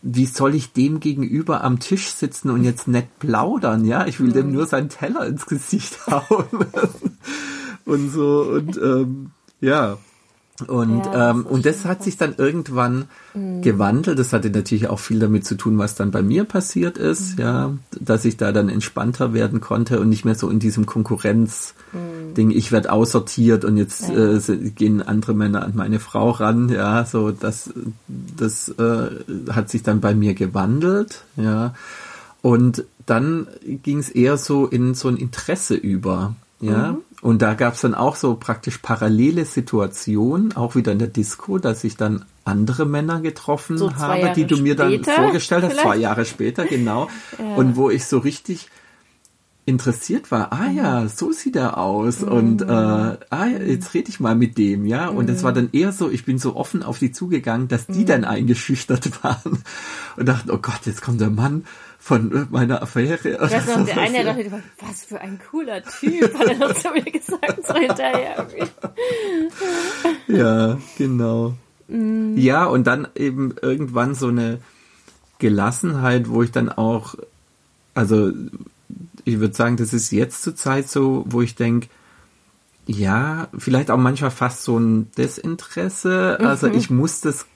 [0.00, 4.06] wie soll ich dem gegenüber am Tisch sitzen und jetzt nett plaudern, ja?
[4.06, 4.54] Ich will dem mhm.
[4.54, 6.48] nur seinen Teller ins Gesicht hauen.
[7.84, 9.98] und so, und ähm, ja.
[10.66, 13.62] Und, ja, ähm, und das hat sich dann irgendwann mhm.
[13.62, 14.18] gewandelt.
[14.18, 17.42] Das hatte natürlich auch viel damit zu tun, was dann bei mir passiert ist, mhm.
[17.42, 22.48] ja, dass ich da dann entspannter werden konnte und nicht mehr so in diesem Konkurrenz-Ding,
[22.48, 22.54] mhm.
[22.54, 24.36] ich werde aussortiert und jetzt ja.
[24.36, 27.70] äh, gehen andere Männer an meine Frau ran, ja, so das,
[28.08, 29.10] das äh,
[29.50, 31.74] hat sich dann bei mir gewandelt, ja.
[32.42, 33.48] Und dann
[33.82, 36.92] ging es eher so in so ein Interesse über, ja.
[36.92, 36.98] Mhm.
[37.22, 41.58] Und da gab es dann auch so praktisch parallele Situationen, auch wieder in der Disco,
[41.58, 45.96] dass ich dann andere Männer getroffen so habe, die du mir dann vorgestellt hast, zwei
[45.96, 47.08] Jahre später, genau.
[47.38, 47.56] ja.
[47.56, 48.68] Und wo ich so richtig
[49.70, 51.08] interessiert war, ah ja, mhm.
[51.08, 52.28] so sieht er aus mhm.
[52.28, 55.08] und äh, ah ja, jetzt rede ich mal mit dem, ja.
[55.08, 55.54] Und es war mhm.
[55.54, 58.06] dann eher so, ich bin so offen auf die zugegangen, dass die mhm.
[58.06, 59.62] dann eingeschüchtert waren
[60.16, 61.64] und dachten, oh Gott, jetzt kommt der Mann
[61.98, 63.36] von meiner Affäre.
[63.36, 66.74] Oder das noch der eine, der dachte, was für ein cooler Typ, hat er noch
[66.74, 68.46] zu mir gesagt, so hinterher.
[70.26, 71.54] ja, genau.
[71.88, 72.36] Mm.
[72.36, 74.60] Ja, und dann eben irgendwann so eine
[75.38, 77.16] Gelassenheit, wo ich dann auch,
[77.94, 78.32] also
[79.24, 81.88] ich würde sagen, das ist jetzt zur Zeit so, wo ich denke,
[82.86, 86.38] ja, vielleicht auch manchmal fast so ein Desinteresse.
[86.40, 86.74] Also mhm.
[86.74, 87.46] ich muss das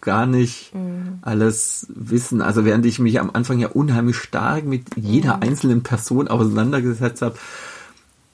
[0.00, 1.18] gar nicht mhm.
[1.22, 2.42] alles wissen.
[2.42, 5.42] Also während ich mich am Anfang ja unheimlich stark mit jeder mhm.
[5.42, 7.36] einzelnen Person auseinandergesetzt habe,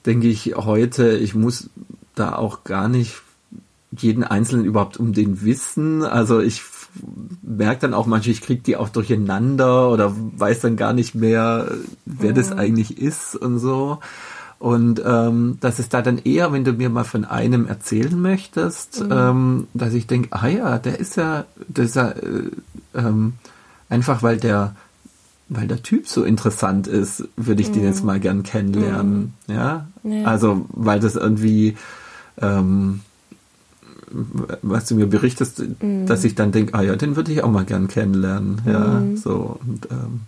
[0.07, 1.71] denke ich heute, ich muss
[2.15, 3.23] da auch gar nicht
[3.93, 6.03] jeden Einzelnen überhaupt um den wissen.
[6.03, 6.63] Also ich
[7.43, 11.71] merke dann auch manchmal, ich kriege die auch durcheinander oder weiß dann gar nicht mehr,
[12.05, 12.35] wer mhm.
[12.35, 13.99] das eigentlich ist und so.
[14.59, 19.03] Und ähm, das ist da dann eher, wenn du mir mal von einem erzählen möchtest,
[19.03, 19.13] mhm.
[19.13, 22.51] ähm, dass ich denke, ah ja, der ist ja, der ist ja äh,
[22.95, 23.35] ähm,
[23.89, 24.75] einfach, weil der
[25.51, 27.75] weil der Typ so interessant ist, würde ich mhm.
[27.75, 28.07] den jetzt mhm.
[28.07, 29.35] mal gern kennenlernen.
[29.47, 29.55] Mhm.
[29.55, 29.89] Ja?
[30.05, 30.25] ja?
[30.25, 31.77] Also, weil das irgendwie,
[32.41, 33.01] ähm,
[34.63, 36.07] was du mir berichtest, mhm.
[36.07, 38.61] dass ich dann denke, ah ja, den würde ich auch mal gern kennenlernen.
[38.67, 39.17] Ja, mhm.
[39.17, 39.59] so.
[39.65, 40.21] Und, ähm,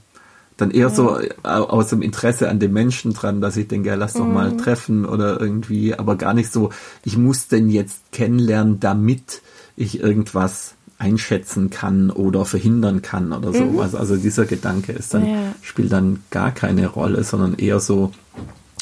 [0.58, 0.94] dann eher ja.
[0.94, 4.52] so aus dem Interesse an den Menschen dran, dass ich denke, ja, lass doch mal
[4.52, 4.58] mhm.
[4.58, 6.70] treffen oder irgendwie, aber gar nicht so,
[7.04, 9.42] ich muss den jetzt kennenlernen, damit
[9.76, 13.64] ich irgendwas einschätzen kann oder verhindern kann oder so.
[13.64, 13.80] Mhm.
[13.80, 15.54] Also, also dieser Gedanke ist dann, ja.
[15.62, 18.12] spielt dann gar keine Rolle, sondern eher so,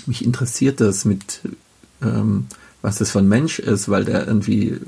[0.06, 1.40] mich interessiert das mit,
[2.02, 2.46] ähm,
[2.82, 4.78] was das für ein Mensch ist, weil der irgendwie,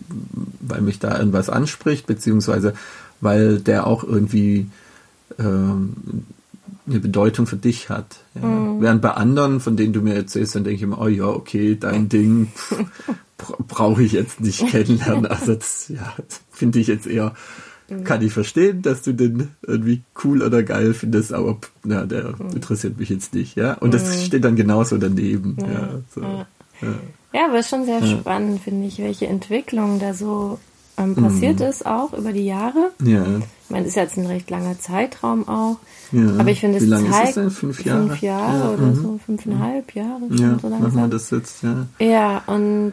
[0.60, 2.74] weil mich da irgendwas anspricht, beziehungsweise
[3.20, 4.66] weil der auch irgendwie
[5.38, 5.94] ähm,
[6.86, 8.16] eine Bedeutung für dich hat.
[8.34, 8.46] Ja.
[8.46, 8.80] Mhm.
[8.80, 11.76] Während bei anderen, von denen du mir erzählst, dann denke ich immer, oh ja, okay,
[11.78, 12.48] dein Ding
[13.68, 15.26] brauche ich jetzt nicht kennenlernen.
[15.30, 16.14] Also das, ja,
[16.50, 17.34] finde ich jetzt eher,
[17.88, 18.04] mhm.
[18.04, 22.50] kann ich verstehen, dass du den irgendwie cool oder geil findest, aber na, der mhm.
[22.54, 23.74] interessiert mich jetzt nicht, ja.
[23.74, 24.24] Und das mhm.
[24.24, 25.56] steht dann genauso daneben.
[25.60, 26.46] Ja, ja, so.
[26.82, 26.94] Ja.
[27.32, 27.46] ja.
[27.46, 30.58] aber es ist schon sehr spannend, finde ich, welche Entwicklung da so
[30.98, 31.66] ähm, passiert mhm.
[31.66, 32.90] ist, auch über die Jahre.
[33.02, 33.24] Ja.
[33.64, 35.78] Ich meine, das ist jetzt ein recht langer Zeitraum auch.
[36.12, 36.38] Ja.
[36.38, 38.70] Aber ich finde, es zeigt ist es fünf Jahre, fünf Jahre ja.
[38.70, 38.94] oder mhm.
[38.96, 40.22] so, fünfeinhalb Jahre.
[40.30, 40.94] Ja, so langsam.
[40.94, 41.86] man das jetzt, ja.
[41.98, 42.92] Ja, und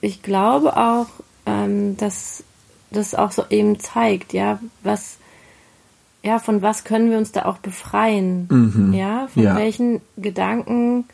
[0.00, 1.06] ich glaube auch,
[1.46, 2.44] ähm, dass
[2.90, 5.16] das auch so eben zeigt, ja, was,
[6.22, 8.94] ja, von was können wir uns da auch befreien, mhm.
[8.94, 9.56] ja, von ja.
[9.56, 11.04] welchen Gedanken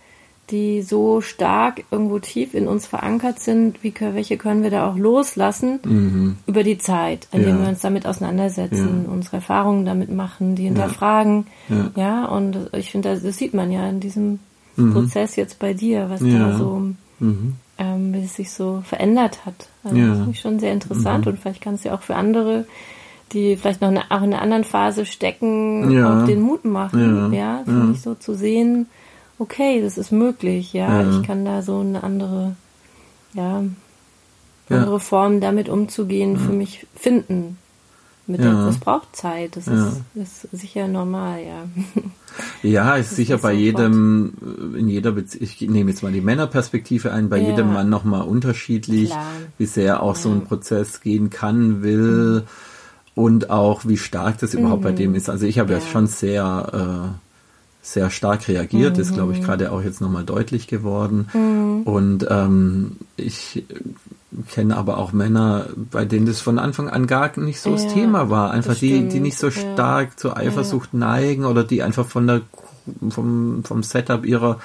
[0.50, 4.96] die so stark irgendwo tief in uns verankert sind, wie, welche können wir da auch
[4.96, 6.36] loslassen mhm.
[6.46, 7.62] über die Zeit, indem ja.
[7.62, 9.12] wir uns damit auseinandersetzen, ja.
[9.12, 11.46] unsere Erfahrungen damit machen, die hinterfragen.
[11.68, 14.40] Ja, ja und ich finde, das, das, sieht man ja in diesem
[14.76, 14.92] mhm.
[14.92, 16.82] Prozess jetzt bei dir, was da so,
[17.20, 17.54] mhm.
[17.78, 19.68] ähm, wie es sich so verändert hat.
[19.84, 21.32] Also Das finde ich schon sehr interessant mhm.
[21.32, 22.66] und vielleicht kann es ja auch für andere
[23.32, 27.62] die vielleicht noch eine, auch in einer anderen Phase stecken, auch den Mut machen, ja,
[27.64, 28.88] finde ich so zu sehen,
[29.40, 31.10] okay, das ist möglich, ja, ja.
[31.10, 32.54] ich kann da so eine andere,
[33.32, 33.64] ja,
[34.68, 34.98] andere ja.
[34.98, 37.56] Form damit umzugehen für mich finden.
[38.26, 38.66] Mit ja.
[38.66, 41.64] das braucht Zeit, das ist, ist, sicher normal, ja.
[42.62, 44.34] Ja, ist sicher bei jedem,
[44.78, 49.10] in jeder Beziehung, ich nehme jetzt mal die Männerperspektive ein, bei jedem Mann nochmal unterschiedlich,
[49.10, 49.26] Klar.
[49.58, 53.20] wie sehr auch so ein Prozess gehen kann, will mhm.
[53.20, 54.84] und auch wie stark das überhaupt mhm.
[54.84, 55.28] bei dem ist.
[55.28, 57.29] Also ich habe ja, schon sehr äh,
[57.82, 59.02] sehr stark reagiert, mhm.
[59.02, 61.28] ist, glaube ich, gerade auch jetzt nochmal deutlich geworden.
[61.32, 61.82] Mhm.
[61.82, 63.64] Und ähm, ich
[64.48, 67.92] kenne aber auch Männer, bei denen das von Anfang an gar nicht so ja, das
[67.92, 68.50] Thema war.
[68.50, 69.52] Einfach die, die nicht so ja.
[69.52, 70.98] stark zur Eifersucht ja.
[70.98, 72.42] neigen oder die einfach von der
[73.10, 74.60] vom, vom Setup ihrer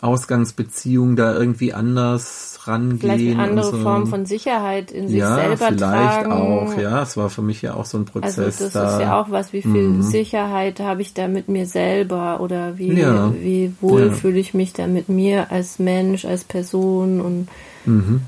[0.00, 2.98] Ausgangsbeziehung da irgendwie anders rangehen.
[2.98, 3.78] Vielleicht eine andere so.
[3.78, 6.32] Form von Sicherheit in sich ja, selber vielleicht tragen.
[6.32, 7.02] auch, ja.
[7.02, 8.38] Es war für mich ja auch so ein Prozess.
[8.38, 8.92] Also das da.
[8.94, 10.02] ist ja auch was, wie viel mhm.
[10.02, 13.32] Sicherheit habe ich da mit mir selber oder wie, ja.
[13.34, 14.12] wie wohl ja.
[14.12, 17.48] fühle ich mich da mit mir als Mensch, als Person und
[17.84, 18.22] mhm.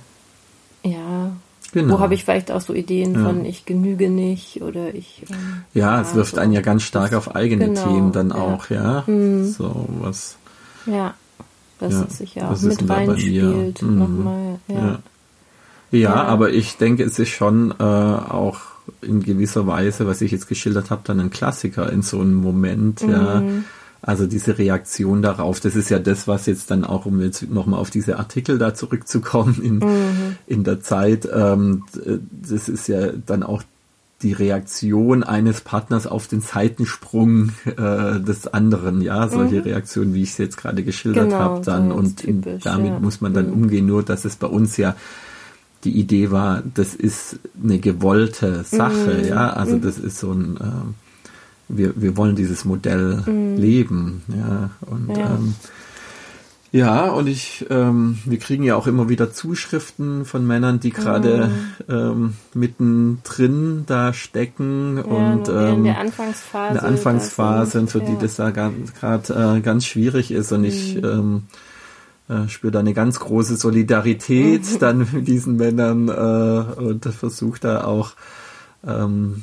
[0.82, 1.32] ja.
[1.74, 1.94] Genau.
[1.94, 3.24] Wo habe ich vielleicht auch so Ideen ja.
[3.24, 5.22] von ich genüge nicht oder ich.
[5.30, 6.40] Ähm, ja, es wirft so.
[6.40, 9.04] einen ja ganz stark auf eigene genau, Themen dann auch, ja.
[9.06, 9.46] Mhm.
[9.46, 10.36] So was.
[10.84, 11.14] Ja
[11.82, 13.82] dass ja, es sich ja auch mit reinspielt.
[13.82, 13.98] Mhm.
[13.98, 14.74] Nochmal, ja.
[14.74, 14.98] Ja.
[15.90, 15.98] ja.
[15.98, 16.14] ja.
[16.24, 18.60] aber ich denke, es ist schon äh, auch
[19.00, 23.02] in gewisser Weise, was ich jetzt geschildert habe, dann ein Klassiker in so einem Moment,
[23.02, 23.10] mhm.
[23.10, 23.42] ja.
[24.04, 27.78] Also diese Reaktion darauf, das ist ja das, was jetzt dann auch, um jetzt nochmal
[27.78, 30.36] auf diese Artikel da zurückzukommen in, mhm.
[30.48, 33.62] in der Zeit, ähm, das ist ja dann auch
[34.22, 39.62] die Reaktion eines Partners auf den Seitensprung äh, des anderen, ja, solche mhm.
[39.62, 42.98] Reaktionen, wie ich es jetzt gerade geschildert genau, habe, dann so und typisch, damit ja.
[42.98, 43.54] muss man dann mhm.
[43.54, 44.96] umgehen, nur dass es bei uns ja
[45.84, 49.28] die Idee war, das ist eine gewollte Sache, mhm.
[49.28, 49.82] ja, also mhm.
[49.82, 51.28] das ist so ein, äh,
[51.68, 53.56] wir, wir wollen dieses Modell mhm.
[53.56, 55.34] leben, ja, und ja.
[55.34, 55.54] Ähm,
[56.72, 61.48] Ja, und ich, ähm, wir kriegen ja auch immer wieder Zuschriften von Männern, die gerade
[61.48, 61.92] mm.
[61.92, 67.98] ähm, mittendrin da stecken ja, und ähm, in der Anfangsphase, in der Anfangsphase und für
[67.98, 68.06] ja.
[68.06, 71.04] die das da gerade äh, ganz schwierig ist und ich mhm.
[71.04, 71.42] ähm,
[72.30, 74.78] äh, spüre da eine ganz große Solidarität mm.
[74.78, 78.12] dann mit diesen Männern äh, und versuche da auch
[78.86, 79.42] ähm,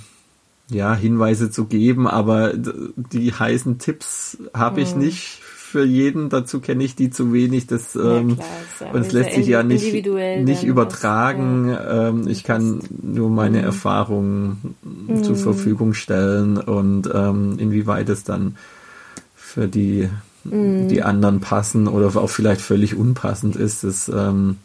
[0.68, 5.02] ja Hinweise zu geben, aber die heißen Tipps habe ich mhm.
[5.02, 7.68] nicht für jeden, dazu kenne ich die zu wenig.
[7.68, 11.72] Das, ähm, klar, und es lässt sich ja nicht, nicht übertragen.
[11.72, 12.08] Aus, ja.
[12.10, 13.66] ähm, ich kann nur meine mhm.
[13.66, 15.24] Erfahrungen mhm.
[15.24, 18.58] zur Verfügung stellen und ähm, inwieweit es dann
[19.36, 20.10] für die,
[20.44, 20.88] mhm.
[20.88, 24.58] die anderen passen oder auch vielleicht völlig unpassend ist, das ähm,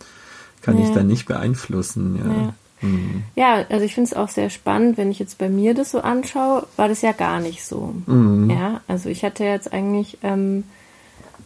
[0.62, 0.84] kann ja.
[0.84, 2.18] ich dann nicht beeinflussen.
[2.18, 2.32] Ja.
[2.32, 2.54] ja.
[2.80, 3.24] Mhm.
[3.34, 6.00] Ja, also ich finde es auch sehr spannend, wenn ich jetzt bei mir das so
[6.00, 7.94] anschaue, war das ja gar nicht so.
[8.06, 8.48] Mhm.
[8.48, 10.64] Ja, also ich hatte jetzt eigentlich ähm,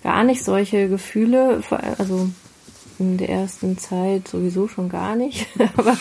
[0.03, 1.63] gar nicht solche Gefühle,
[1.99, 2.29] also
[2.99, 5.97] in der ersten Zeit sowieso schon gar nicht, aber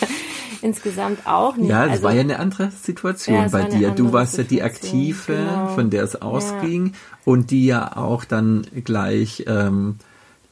[0.62, 1.70] insgesamt auch nicht.
[1.70, 3.90] Ja, es also, war ja eine andere Situation ja, bei dir.
[3.90, 5.68] Du warst ja die Aktive, genau.
[5.68, 6.92] von der es ausging ja.
[7.24, 9.96] und die ja auch dann gleich ähm,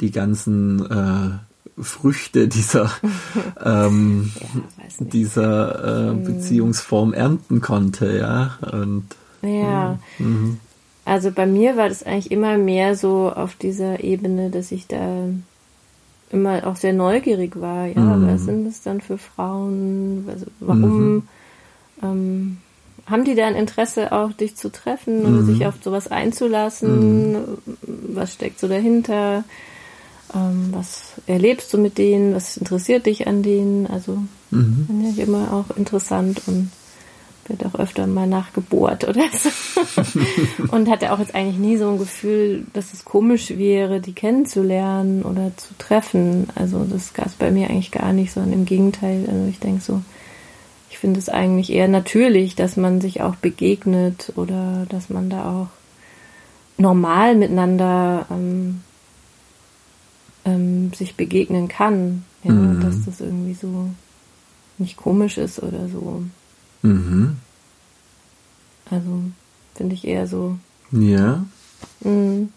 [0.00, 2.90] die ganzen äh, Früchte dieser
[3.64, 4.46] ähm, ja,
[4.98, 6.24] dieser äh, hm.
[6.24, 8.58] Beziehungsform ernten konnte, ja.
[8.72, 9.06] Und
[9.42, 9.98] ja.
[10.18, 10.60] Mhm.
[11.06, 15.28] Also bei mir war das eigentlich immer mehr so auf dieser Ebene, dass ich da
[16.32, 17.86] immer auch sehr neugierig war.
[17.86, 18.28] Ja, mhm.
[18.28, 20.24] was sind das dann für Frauen?
[20.28, 21.22] Also warum mhm.
[22.02, 22.56] ähm,
[23.06, 25.46] haben die da ein Interesse auch, dich zu treffen oder mhm.
[25.46, 27.32] sich auf sowas einzulassen?
[27.32, 27.58] Mhm.
[27.86, 29.44] Was steckt so dahinter?
[30.34, 32.34] Ähm, was erlebst du mit denen?
[32.34, 33.86] Was interessiert dich an denen?
[33.86, 34.18] Also
[34.50, 34.86] mhm.
[34.88, 36.72] fand ich immer auch interessant und
[37.48, 39.50] wird auch öfter mal nachgebohrt oder so.
[40.70, 45.22] und hatte auch jetzt eigentlich nie so ein Gefühl, dass es komisch wäre, die kennenzulernen
[45.22, 46.48] oder zu treffen.
[46.54, 49.26] Also das gab es bei mir eigentlich gar nicht, sondern im Gegenteil.
[49.28, 50.02] Also ich denke so,
[50.90, 55.50] ich finde es eigentlich eher natürlich, dass man sich auch begegnet oder dass man da
[55.50, 55.68] auch
[56.78, 58.82] normal miteinander ähm,
[60.44, 62.24] ähm, sich begegnen kann.
[62.44, 62.80] Ja, mhm.
[62.80, 63.90] dass das irgendwie so
[64.78, 66.22] nicht komisch ist oder so.
[66.82, 67.36] Mhm.
[68.90, 69.22] Also
[69.74, 70.58] finde ich eher so.
[70.92, 71.44] Ja.
[72.00, 72.50] Mhm.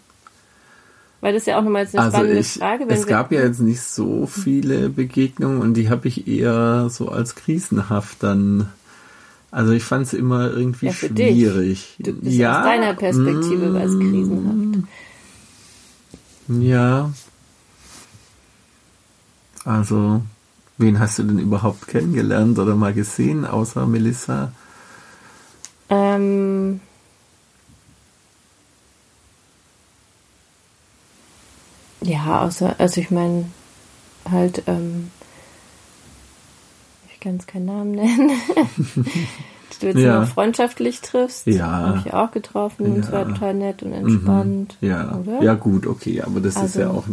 [1.20, 3.82] Weil das ja auch nochmal eine also spannende ich, Frage Es gab ja jetzt nicht
[3.82, 8.70] so viele Begegnungen und die habe ich eher so als krisenhaft dann.
[9.50, 11.96] Also ich fand es immer irgendwie ja, schwierig.
[11.98, 12.06] Dich.
[12.06, 14.88] Du bist ja, aus deiner Perspektive mm, als krisenhaft.
[16.48, 17.12] Ja.
[19.64, 20.22] Also
[20.80, 24.50] Wen hast du denn überhaupt kennengelernt oder mal gesehen, außer Melissa?
[25.90, 26.80] Ähm,
[32.00, 33.44] ja, außer, also ich meine,
[34.30, 35.10] halt, ähm,
[37.12, 38.30] ich kann es keinen Namen nennen.
[39.80, 40.16] du jetzt ja.
[40.16, 41.46] immer freundschaftlich triffst.
[41.46, 41.70] Ja.
[41.70, 42.92] Habe ich auch getroffen ja.
[42.94, 44.78] und es war total nett und entspannt.
[44.80, 44.88] Mhm.
[44.88, 45.14] Ja.
[45.14, 45.42] Oder?
[45.42, 47.04] Ja, gut, okay, aber das also, ist ja also auch.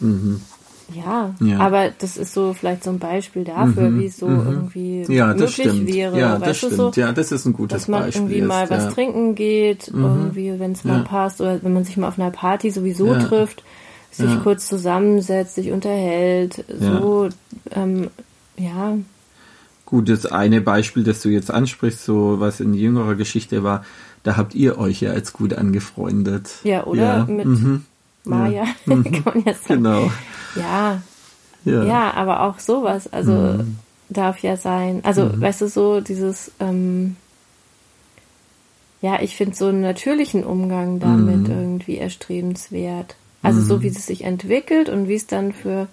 [0.00, 0.40] Mhm.
[0.94, 4.28] Ja, ja, aber das ist so vielleicht so ein Beispiel dafür, mhm, wie es so
[4.28, 4.46] mhm.
[4.46, 5.92] irgendwie ja, möglich stimmt.
[5.92, 6.18] wäre.
[6.18, 6.74] Ja, das stimmt.
[6.74, 8.22] So, ja, das ist ein gutes dass man Beispiel.
[8.22, 10.04] irgendwie mal was trinken geht, mhm.
[10.04, 11.04] irgendwie, wenn es mal ja.
[11.04, 13.62] passt, oder wenn man sich mal auf einer Party sowieso trifft,
[14.10, 17.28] sich kurz zusammensetzt, sich unterhält, so,
[17.70, 18.10] ähm,
[18.56, 18.98] ja.
[19.86, 23.84] Gut, das eine Beispiel, das du jetzt ansprichst, so was in jüngerer Geschichte war,
[24.22, 26.50] da habt ihr euch ja als gut angefreundet.
[26.64, 27.26] Ja, oder?
[27.26, 27.84] Mit mhm.
[28.24, 29.04] Maja, mhm.
[29.24, 29.82] kann man ja sagen.
[29.82, 30.10] Genau.
[30.56, 31.02] Ja.
[31.64, 31.84] ja.
[31.84, 33.78] Ja, aber auch sowas, also mhm.
[34.08, 35.00] darf ja sein.
[35.04, 35.40] Also, mhm.
[35.40, 37.16] weißt du, so dieses, ähm,
[39.00, 41.50] ja, ich finde so einen natürlichen Umgang damit mhm.
[41.50, 43.16] irgendwie erstrebenswert.
[43.42, 43.82] Also so mhm.
[43.82, 45.88] wie es sich entwickelt und wie es dann für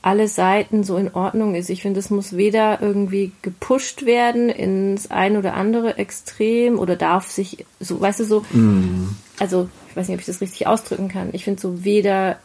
[0.00, 1.70] alle Seiten so in Ordnung ist.
[1.70, 7.28] Ich finde, es muss weder irgendwie gepusht werden ins ein oder andere Extrem oder darf
[7.28, 9.16] sich so, weißt du, so, mm.
[9.40, 11.30] also ich weiß nicht, ob ich das richtig ausdrücken kann.
[11.32, 12.38] Ich finde so weder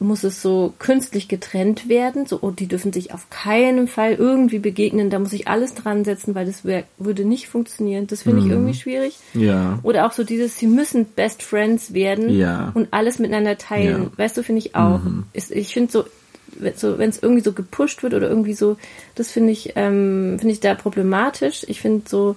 [0.00, 4.58] muss es so künstlich getrennt werden, so, und die dürfen sich auf keinen Fall irgendwie
[4.58, 8.06] begegnen, da muss ich alles dran setzen, weil das wär, würde nicht funktionieren.
[8.06, 8.44] Das finde mm.
[8.44, 9.18] ich irgendwie schwierig.
[9.34, 9.78] Ja.
[9.82, 12.72] Oder auch so dieses, sie müssen Best Friends werden ja.
[12.72, 14.04] und alles miteinander teilen.
[14.04, 14.18] Ja.
[14.18, 15.04] Weißt du, finde ich auch.
[15.04, 15.24] Mhm.
[15.34, 16.04] Ist, ich finde so,
[16.76, 18.78] so, wenn es irgendwie so gepusht wird oder irgendwie so,
[19.16, 21.64] das finde ich, ähm, finde ich da problematisch.
[21.68, 22.36] Ich finde so,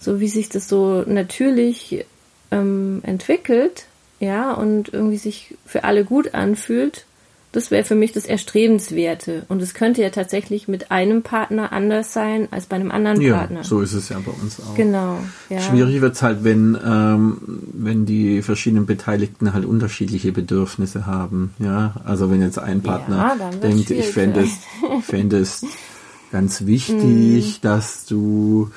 [0.00, 2.04] so wie sich das so natürlich
[2.50, 3.86] ähm, entwickelt,
[4.20, 7.06] ja, und irgendwie sich für alle gut anfühlt,
[7.50, 9.46] Das wäre für mich das Erstrebenswerte.
[9.48, 13.36] Und es könnte ja tatsächlich mit einem Partner anders sein als bei einem anderen ja,
[13.38, 13.64] Partner.
[13.64, 14.74] So ist es ja bei uns auch.
[14.74, 15.18] Genau.
[15.48, 15.58] Ja.
[15.60, 17.38] Schwierig wird es halt, wenn, ähm,
[17.72, 21.54] wenn die verschiedenen Beteiligten halt unterschiedliche Bedürfnisse haben.
[21.58, 24.58] Ja, also wenn jetzt ein Partner Ja, denkt, ich fände es,
[25.04, 25.64] fände es
[26.30, 28.70] ganz wichtig, dass du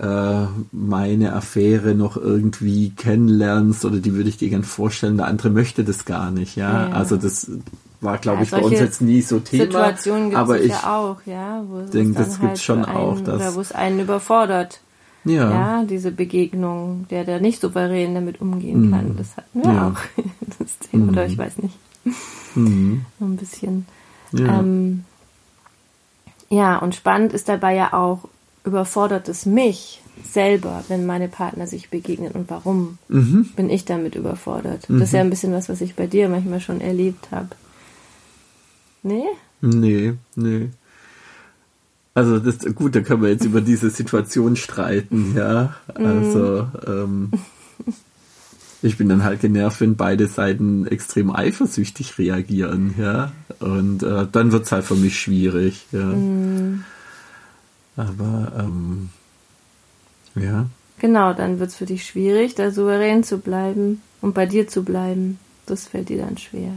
[0.00, 5.16] äh, meine Affäre noch irgendwie kennenlernst oder die würde ich dir gern vorstellen.
[5.18, 6.56] Der andere möchte das gar nicht.
[6.56, 6.92] Ja, Ja.
[6.94, 7.50] also das
[8.00, 9.64] war, glaube Ja, ich, bei uns jetzt nie so Thema.
[9.64, 11.62] Situationen gibt aber es ich, ja auch, ja.
[11.68, 14.00] Wo es denk, dann das gibt's schon für einen, auch, dass- Oder wo es einen
[14.00, 14.80] überfordert.
[15.26, 19.16] ja, Ja, diese Begegnung, der da nicht souverän damit umgehen kann.
[19.18, 19.76] Das hatten wir Mhm.
[19.76, 19.88] Ja.
[19.88, 20.24] auch.
[20.58, 21.76] Das Thema, oder ich weiß nicht.
[22.54, 23.04] Mhm.
[23.18, 23.86] So ein bisschen.
[24.32, 24.58] ja.
[24.60, 25.04] Ähm,
[26.48, 28.28] ja, und spannend ist dabei ja auch,
[28.64, 33.48] überfordert es mich selber, wenn meine Partner sich begegnen und warum Mhm.
[33.56, 34.84] bin ich damit überfordert?
[34.88, 37.48] Das ist ja ein bisschen was, was ich bei dir manchmal schon erlebt habe.
[39.02, 39.24] Nee?
[39.62, 40.68] Nee, nee.
[42.12, 45.74] Also das gut, da können wir jetzt über diese Situation streiten, ja.
[45.94, 47.30] Also ähm,
[48.82, 53.32] ich bin dann halt genervt, wenn beide Seiten extrem eifersüchtig reagieren, ja.
[53.60, 56.12] Und äh, dann wird's halt für mich schwierig, ja.
[57.96, 59.10] Aber ähm,
[60.34, 60.66] ja.
[60.98, 64.84] Genau, dann wird es für dich schwierig, da souverän zu bleiben und bei dir zu
[64.84, 65.38] bleiben.
[65.66, 66.72] Das fällt dir dann schwer.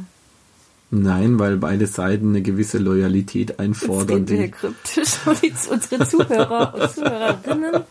[0.95, 5.41] Nein, weil beide Seiten eine gewisse Loyalität Jetzt einfordern, reden wir kryptisch und
[5.71, 7.83] unsere Zuhörer und Zuhörerinnen.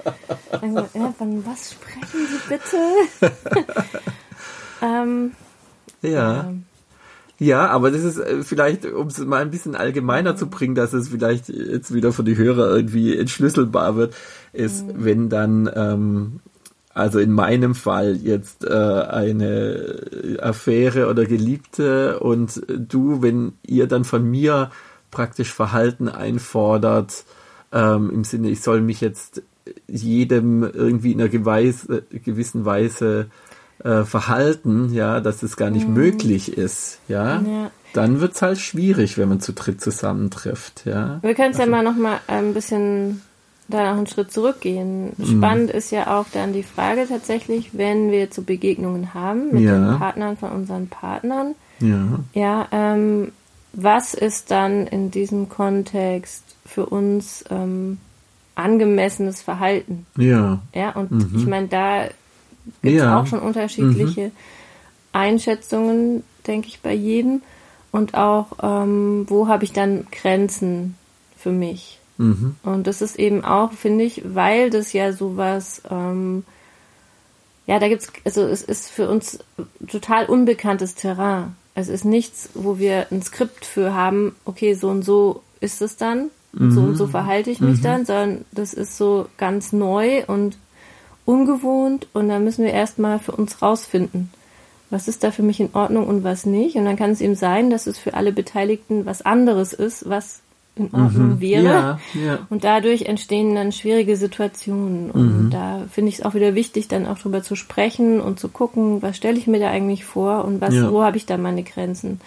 [0.52, 3.32] Also, ja, von was sprechen Sie bitte?
[4.82, 5.32] ähm,
[6.02, 6.44] ja.
[6.44, 6.64] ähm,
[7.42, 10.92] Ja, aber das ist äh, vielleicht, um es mal ein bisschen allgemeiner zu bringen, dass
[10.92, 14.14] es vielleicht jetzt wieder für die Hörer irgendwie entschlüsselbar wird,
[14.52, 16.40] ist, wenn dann, ähm,
[16.94, 24.04] also in meinem Fall jetzt äh, eine Affäre oder Geliebte und du, wenn ihr dann
[24.04, 24.70] von mir
[25.10, 27.24] praktisch Verhalten einfordert,
[27.72, 29.42] ähm, im Sinne, ich soll mich jetzt
[29.88, 33.26] jedem irgendwie in einer geweis, äh, gewissen Weise
[33.84, 37.70] äh, verhalten, ja, dass es gar nicht möglich ist, ja, Ja.
[37.94, 41.18] dann wird's halt schwierig, wenn man zu dritt zusammentrifft, ja.
[41.22, 43.22] wir können es ja mal noch mal ein bisschen
[43.68, 45.12] da noch einen Schritt zurückgehen.
[45.24, 49.74] Spannend ist ja auch dann die Frage tatsächlich, wenn wir zu Begegnungen haben mit Ja.
[49.92, 53.32] den Partnern von unseren Partnern, Ja, Ja, ähm,
[53.72, 57.98] was ist dann in diesem Kontext für uns ähm,
[58.54, 60.06] angemessenes Verhalten?
[60.16, 62.04] ja, Ja, und ich meine, da
[62.82, 63.20] gibt es Ja.
[63.20, 64.30] auch schon unterschiedliche
[65.12, 67.42] Einschätzungen, denke ich, bei jedem.
[67.90, 70.96] Und auch, ähm, wo habe ich dann Grenzen
[71.36, 71.98] für mich?
[72.16, 76.44] mhm, Und das ist eben auch, finde ich, weil das ja sowas, ähm,
[77.66, 79.38] ja, da gibt's, also es ist für uns
[79.88, 81.54] total unbekanntes Terrain.
[81.74, 85.96] Es ist nichts, wo wir ein Skript für haben, okay, so und so ist es
[85.96, 90.24] dann, und so und so verhalte ich mich dann, sondern das ist so ganz neu
[90.26, 90.58] und
[91.24, 94.30] ungewohnt und da müssen wir erstmal für uns rausfinden,
[94.90, 96.76] was ist da für mich in Ordnung und was nicht.
[96.76, 100.42] Und dann kann es eben sein, dass es für alle Beteiligten was anderes ist, was
[100.74, 101.62] in Ordnung wäre.
[101.64, 105.10] ja, ja, Und dadurch entstehen dann schwierige Situationen.
[105.10, 108.48] Und da finde ich es auch wieder wichtig, dann auch drüber zu sprechen und zu
[108.48, 110.90] gucken, was stelle ich mir da eigentlich vor und was, Ja.
[110.90, 112.20] wo habe ich da meine Grenzen.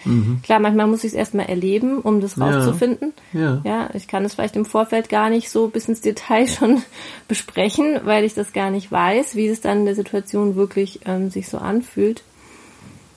[0.44, 3.12] Klar, manchmal muss ich es erstmal erleben, um das rauszufinden.
[3.32, 6.82] ja, Ja, ich kann es vielleicht im Vorfeld gar nicht so bis ins Detail schon
[7.26, 11.30] besprechen, weil ich das gar nicht weiß, wie es dann in der Situation wirklich ähm,
[11.30, 12.22] sich so anfühlt.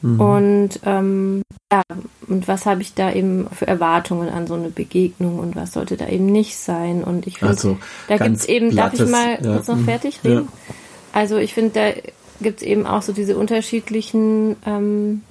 [0.01, 1.41] Und ähm,
[1.71, 1.81] ja,
[2.27, 5.97] und was habe ich da eben für Erwartungen an so eine Begegnung und was sollte
[5.97, 7.03] da eben nicht sein?
[7.03, 7.77] Und ich finde, Also,
[8.07, 10.31] da ganz gibt's eben, darf ich mal ja, kurz noch mhm, fertig ja.
[10.31, 10.47] reden?
[11.11, 15.21] Also ich finde, da gibt's eben auch so diese unterschiedlichen ähm,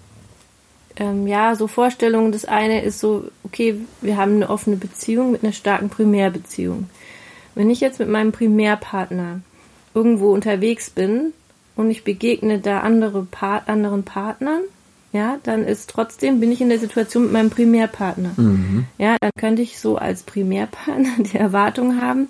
[0.96, 2.32] ähm, ja, so Vorstellungen.
[2.32, 6.90] Das eine ist so, okay, wir haben eine offene Beziehung mit einer starken Primärbeziehung.
[7.54, 9.40] Wenn ich jetzt mit meinem Primärpartner
[9.94, 11.32] irgendwo unterwegs bin
[11.78, 14.62] und ich begegne da andere pa anderen Partnern,
[15.12, 18.32] ja, dann ist trotzdem, bin ich in der Situation mit meinem Primärpartner.
[18.98, 22.26] Ja, dann könnte ich so als Primärpartner die Erwartung haben,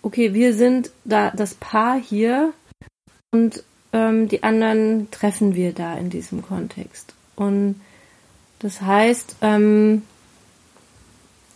[0.00, 2.52] okay, wir sind da das Paar hier
[3.32, 7.14] und ähm, die anderen treffen wir da in diesem Kontext.
[7.34, 7.80] Und
[8.60, 10.02] das heißt, ähm,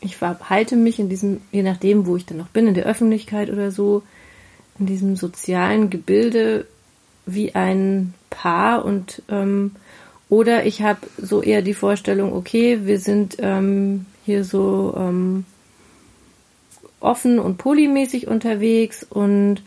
[0.00, 3.48] ich verhalte mich in diesem, je nachdem, wo ich dann noch bin, in der Öffentlichkeit
[3.48, 4.02] oder so,
[4.80, 6.66] in diesem sozialen Gebilde
[7.34, 9.72] wie ein Paar und ähm,
[10.28, 15.44] oder ich habe so eher die Vorstellung, okay, wir sind ähm, hier so ähm,
[17.00, 19.62] offen und polymäßig unterwegs und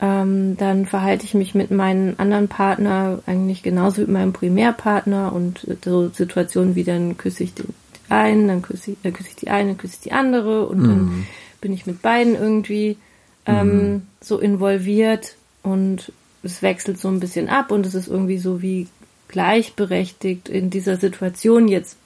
[0.00, 5.32] ähm, dann verhalte ich mich mit meinem anderen Partner eigentlich genauso wie mit meinem Primärpartner
[5.32, 7.74] und so Situationen wie dann küsse ich den
[8.08, 10.86] einen, dann küsse ich, äh, küsse ich die eine, küsse ich die andere und mhm.
[10.86, 11.26] dann
[11.60, 12.96] bin ich mit beiden irgendwie
[13.44, 14.02] ähm, mhm.
[14.20, 16.12] so involviert und
[16.42, 18.86] es wechselt so ein bisschen ab und es ist irgendwie so wie
[19.28, 21.96] gleichberechtigt in dieser Situation jetzt,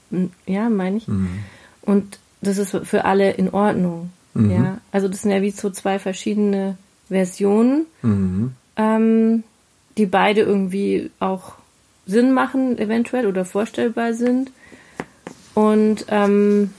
[0.46, 1.08] ja, meine ich.
[1.08, 1.40] Mhm.
[1.82, 4.10] Und das ist für alle in Ordnung.
[4.34, 4.50] Mhm.
[4.50, 6.76] Ja, also das sind ja wie so zwei verschiedene
[7.08, 8.52] Versionen, mhm.
[8.76, 9.44] ähm,
[9.96, 11.54] die beide irgendwie auch
[12.06, 14.50] Sinn machen, eventuell oder vorstellbar sind.
[15.54, 16.70] Und ähm,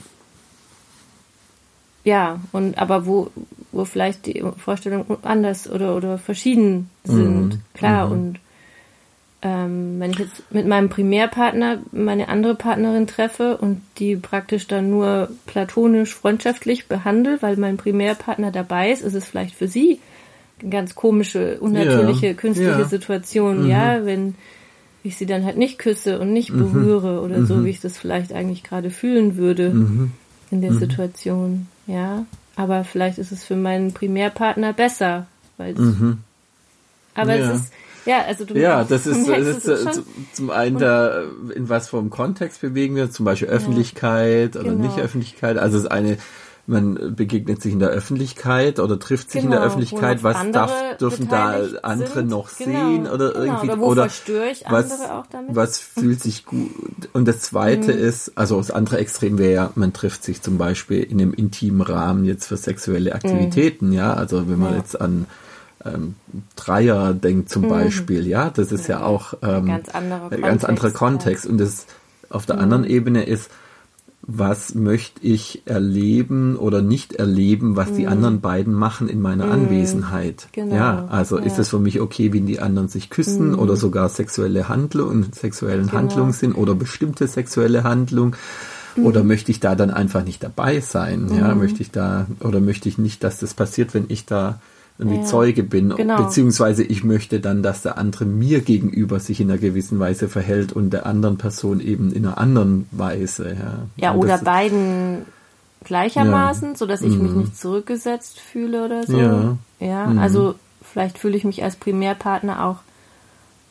[2.02, 3.30] ja, und aber wo,
[3.74, 7.60] wo vielleicht die Vorstellungen anders oder, oder verschieden sind, mhm.
[7.74, 8.06] klar.
[8.06, 8.12] Mhm.
[8.12, 8.40] Und
[9.42, 14.88] ähm, wenn ich jetzt mit meinem Primärpartner meine andere Partnerin treffe und die praktisch dann
[14.88, 20.00] nur platonisch freundschaftlich behandle, weil mein Primärpartner dabei ist, ist es vielleicht für sie
[20.60, 22.32] eine ganz komische, unnatürliche, ja.
[22.32, 22.84] künstliche ja.
[22.84, 23.70] Situation, mhm.
[23.70, 24.34] ja, wenn
[25.02, 26.72] ich sie dann halt nicht küsse und nicht mhm.
[26.72, 27.46] berühre oder mhm.
[27.46, 30.12] so, wie ich das vielleicht eigentlich gerade fühlen würde mhm.
[30.50, 30.78] in der mhm.
[30.78, 32.24] Situation, ja.
[32.56, 35.26] Aber vielleicht ist es für meinen Primärpartner besser,
[35.56, 36.18] weil mhm.
[37.14, 37.50] aber ja.
[37.50, 37.72] es ist,
[38.06, 40.02] ja, also du Ja, das ist, das ist, ist
[40.32, 41.22] zum einen da,
[41.54, 44.84] in was vom Kontext bewegen wir, zum Beispiel Öffentlichkeit ja, oder genau.
[44.84, 45.58] nicht Öffentlichkeit.
[45.58, 46.18] Also es ist eine
[46.66, 50.50] man begegnet sich in der Öffentlichkeit oder trifft sich genau, in der genau, Öffentlichkeit, was
[50.50, 52.30] darf, dürfen da andere sind.
[52.30, 54.08] noch genau, sehen oder genau, irgendwie oder, oder
[54.70, 54.98] was,
[55.48, 56.70] was fühlt sich gut
[57.12, 57.98] und das zweite mhm.
[57.98, 61.82] ist, also das andere Extrem wäre ja, man trifft sich zum Beispiel in einem intimen
[61.82, 63.94] Rahmen jetzt für sexuelle Aktivitäten, mhm.
[63.94, 64.78] ja, also wenn man ja.
[64.78, 65.26] jetzt an
[65.84, 66.14] ähm,
[66.56, 67.68] Dreier denkt zum mhm.
[67.68, 71.86] Beispiel, ja, das ist ja, ja auch ähm, ganz, andere ganz anderer Kontext und das
[72.30, 72.90] auf der anderen mhm.
[72.90, 73.50] Ebene ist,
[74.26, 77.96] was möchte ich erleben oder nicht erleben, was mm.
[77.96, 78.12] die mhm.
[78.12, 79.52] anderen beiden machen in meiner mm.
[79.52, 80.48] Anwesenheit.
[80.52, 80.74] Genau.
[80.74, 81.44] Ja, also ja.
[81.44, 83.58] ist es für mich okay, wenn die anderen sich küssen mm.
[83.58, 85.98] oder sogar sexuelle Handlungen, sexuellen genau.
[85.98, 88.36] Handlungen sind oder bestimmte sexuelle Handlungen.
[88.96, 91.28] Oder möchte ich da dann einfach nicht dabei sein?
[91.36, 94.60] Ja, möchte ich da oder möchte ich nicht, dass das passiert, wenn ich da
[94.98, 96.22] irgendwie ja, Zeuge bin, genau.
[96.22, 100.72] beziehungsweise ich möchte dann, dass der andere mir gegenüber sich in einer gewissen Weise verhält
[100.72, 103.56] und der anderen Person eben in einer anderen Weise.
[103.58, 105.26] Ja, ja oder beiden
[105.82, 106.76] gleichermaßen, ja.
[106.76, 107.22] so dass ich mhm.
[107.22, 109.18] mich nicht zurückgesetzt fühle oder so.
[109.18, 110.18] Ja, ja mhm.
[110.18, 112.76] also vielleicht fühle ich mich als Primärpartner auch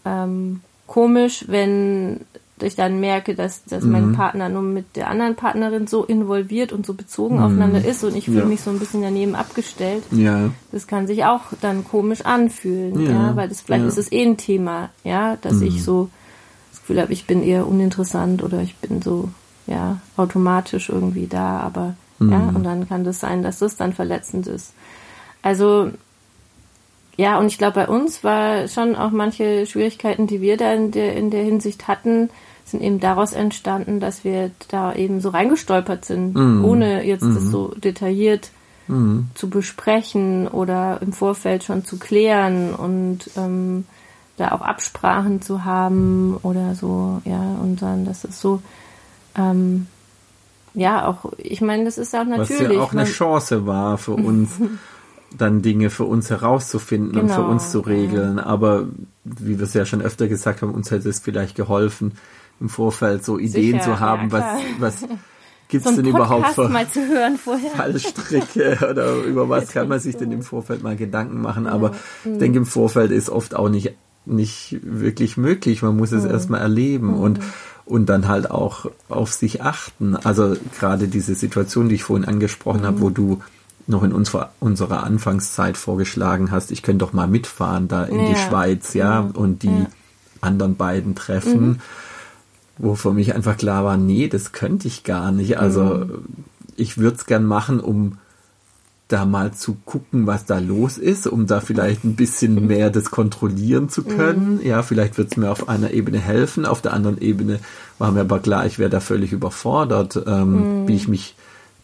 [0.05, 2.21] ähm, komisch, wenn
[2.63, 3.91] ich dann merke, dass, dass mhm.
[3.91, 7.43] mein Partner nur mit der anderen Partnerin so involviert und so bezogen mhm.
[7.43, 8.45] aufeinander ist und ich fühle ja.
[8.45, 10.03] mich so ein bisschen daneben abgestellt.
[10.11, 10.49] Ja.
[10.71, 13.89] Das kann sich auch dann komisch anfühlen, ja, ja weil das vielleicht ja.
[13.89, 15.67] ist es eh ein Thema, ja, dass mhm.
[15.67, 16.09] ich so
[16.71, 19.29] das Gefühl habe, ich bin eher uninteressant oder ich bin so,
[19.67, 22.55] ja, automatisch irgendwie da, aber ja, mhm.
[22.55, 24.73] und dann kann das sein, dass das dann verletzend ist.
[25.41, 25.91] Also
[27.15, 30.91] ja, und ich glaube, bei uns war schon auch manche Schwierigkeiten, die wir da in
[30.91, 32.29] der, in der Hinsicht hatten,
[32.65, 36.65] sind eben daraus entstanden, dass wir da eben so reingestolpert sind, mhm.
[36.65, 37.35] ohne jetzt mhm.
[37.35, 38.51] das so detailliert
[38.87, 39.29] mhm.
[39.35, 43.85] zu besprechen oder im Vorfeld schon zu klären und ähm,
[44.37, 48.61] da auch Absprachen zu haben oder so, ja, und dann, das ist so,
[49.37, 49.87] ähm,
[50.73, 52.69] ja, auch, ich meine, das ist auch natürlich.
[52.69, 54.59] Was ja auch eine Chance war für uns.
[55.35, 58.37] dann Dinge für uns herauszufinden genau, und für uns zu regeln.
[58.37, 58.45] Ja.
[58.45, 58.85] Aber
[59.23, 62.13] wie wir es ja schon öfter gesagt haben, uns hätte es vielleicht geholfen,
[62.63, 64.31] im Vorfeld so Ideen Sicher, zu haben, ja,
[64.79, 65.09] was, was
[65.67, 66.69] gibt's so denn überhaupt für
[67.75, 71.67] Fallstricke oder über was kann man sich denn im Vorfeld mal Gedanken machen.
[71.67, 71.91] Aber
[72.23, 72.33] mhm.
[72.33, 73.93] ich denke, im Vorfeld ist oft auch nicht,
[74.25, 75.81] nicht wirklich möglich.
[75.81, 76.31] Man muss es mhm.
[76.31, 77.19] erstmal erleben mhm.
[77.19, 77.39] und
[77.85, 80.15] und dann halt auch auf sich achten.
[80.15, 82.85] Also gerade diese Situation, die ich vorhin angesprochen mhm.
[82.85, 83.41] habe, wo du
[83.87, 88.29] noch in unserer, unserer Anfangszeit vorgeschlagen hast, ich könnte doch mal mitfahren da in ja.
[88.29, 89.31] die Schweiz, ja, mhm.
[89.31, 89.87] und die ja.
[90.39, 91.67] anderen beiden treffen.
[91.67, 91.79] Mhm
[92.77, 95.59] wo für mich einfach klar war, nee, das könnte ich gar nicht.
[95.59, 96.23] Also mhm.
[96.75, 98.17] ich würde es gern machen, um
[99.07, 103.11] da mal zu gucken, was da los ist, um da vielleicht ein bisschen mehr das
[103.11, 104.55] kontrollieren zu können.
[104.55, 104.65] Mhm.
[104.65, 107.59] Ja, vielleicht wird es mir auf einer Ebene helfen, auf der anderen Ebene
[107.99, 110.87] war mir aber klar, ich wäre da völlig überfordert, ähm, mhm.
[110.87, 111.35] wie ich mich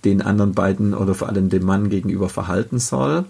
[0.05, 3.25] den anderen beiden oder vor allem dem Mann gegenüber verhalten soll,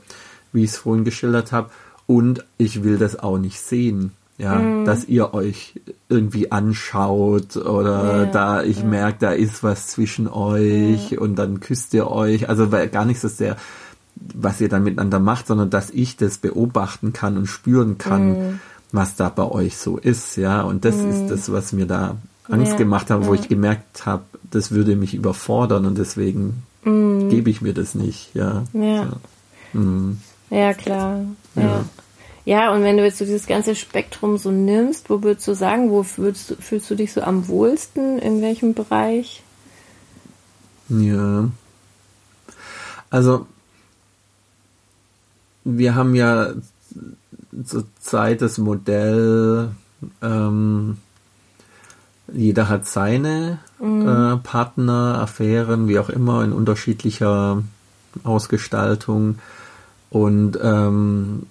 [0.54, 1.70] wie ich es vorhin geschildert habe.
[2.08, 4.86] Und ich will das auch nicht sehen ja, mm.
[4.86, 5.74] dass ihr euch
[6.08, 8.86] irgendwie anschaut oder ja, da ich ja.
[8.86, 11.20] merke, da ist was zwischen euch ja.
[11.20, 12.48] und dann küsst ihr euch.
[12.48, 13.58] Also weil gar nicht so sehr,
[14.16, 18.60] was ihr dann miteinander macht, sondern dass ich das beobachten kann und spüren kann, mm.
[18.94, 20.62] was da bei euch so ist, ja.
[20.62, 21.10] Und das mm.
[21.10, 22.16] ist das, was mir da
[22.50, 27.28] Angst gemacht hat, wo ich gemerkt habe, das würde mich überfordern und deswegen mm.
[27.28, 28.64] gebe ich mir das nicht, ja.
[28.72, 29.10] Ja.
[29.74, 30.18] Mm.
[30.50, 31.26] ja klar.
[31.56, 31.84] ja.
[32.46, 35.92] Ja, und wenn du jetzt so dieses ganze Spektrum so nimmst, wo würdest du sagen,
[35.92, 39.44] wo würdest du, fühlst du dich so am wohlsten, in welchem Bereich?
[40.90, 41.50] Ja.
[43.10, 43.48] Also,
[45.64, 46.54] wir haben ja
[47.64, 49.72] zur Zeit das Modell,
[50.22, 50.98] ähm,
[52.32, 54.08] jeder hat seine mhm.
[54.08, 57.64] äh, Partner, Affären, wie auch immer, in unterschiedlicher
[58.24, 59.40] Ausgestaltung.
[60.10, 61.44] Und ähm,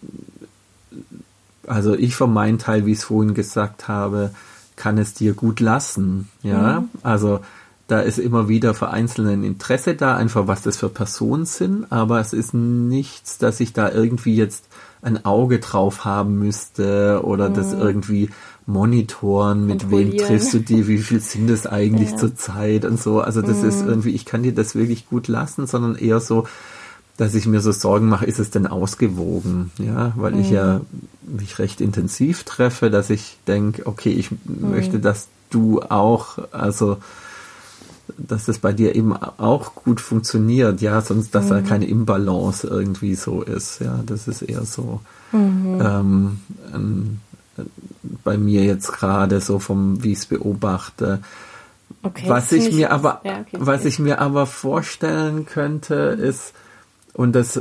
[1.69, 4.31] also ich für meinen Teil, wie ich es vorhin gesagt habe,
[4.77, 6.29] kann es dir gut lassen.
[6.43, 6.89] Ja, mhm.
[7.03, 7.41] also
[7.89, 11.91] da ist immer wieder für Einzelne ein Interesse da, einfach was das für Personen sind,
[11.91, 14.67] aber es ist nichts, dass ich da irgendwie jetzt
[15.01, 17.55] ein Auge drauf haben müsste oder mhm.
[17.55, 18.29] das irgendwie
[18.67, 22.17] monitoren, mit wem triffst du die, wie viel sind es eigentlich ja.
[22.19, 23.21] zur Zeit und so.
[23.21, 23.69] Also das mhm.
[23.69, 26.47] ist irgendwie, ich kann dir das wirklich gut lassen, sondern eher so,
[27.19, 29.71] dass ich mir so Sorgen mache, ist es denn ausgewogen?
[29.77, 30.41] Ja, weil mhm.
[30.41, 30.81] ich ja
[31.27, 34.71] mich recht intensiv treffe, dass ich denke, okay, ich mhm.
[34.71, 36.99] möchte, dass du auch, also
[38.17, 41.51] dass das bei dir eben auch gut funktioniert, ja, sonst dass mhm.
[41.51, 45.01] da keine Imbalance irgendwie so ist, ja, das ist eher so
[45.33, 45.81] mhm.
[45.83, 46.41] ähm,
[46.73, 47.21] ein,
[48.25, 51.21] bei mir jetzt gerade so vom, wie ich es beobachte.
[52.03, 53.89] Okay, was ich mir aber, ja, okay, was okay.
[53.89, 56.25] ich mir aber vorstellen könnte, mhm.
[56.25, 56.53] ist,
[57.19, 57.61] und das,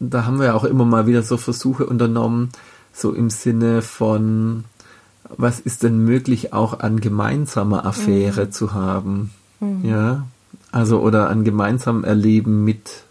[0.00, 2.48] da haben wir auch immer mal wieder so Versuche unternommen,
[2.94, 4.64] so im Sinne von,
[5.28, 8.52] was ist denn möglich auch an gemeinsamer Affäre mhm.
[8.52, 9.32] zu haben?
[9.60, 9.84] Mhm.
[9.84, 10.26] Ja,
[10.72, 13.04] also oder an gemeinsamem Erleben mit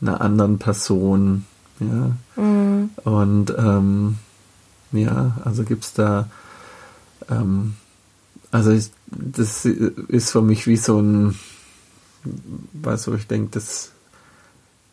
[0.00, 1.44] einer anderen Person.
[1.78, 2.90] Ja, mhm.
[3.04, 4.16] und ähm,
[4.90, 6.28] ja, also gibt's da,
[7.30, 7.74] ähm,
[8.50, 11.38] also ich, das ist für mich wie so ein,
[12.72, 13.93] weißt du, ich denke, das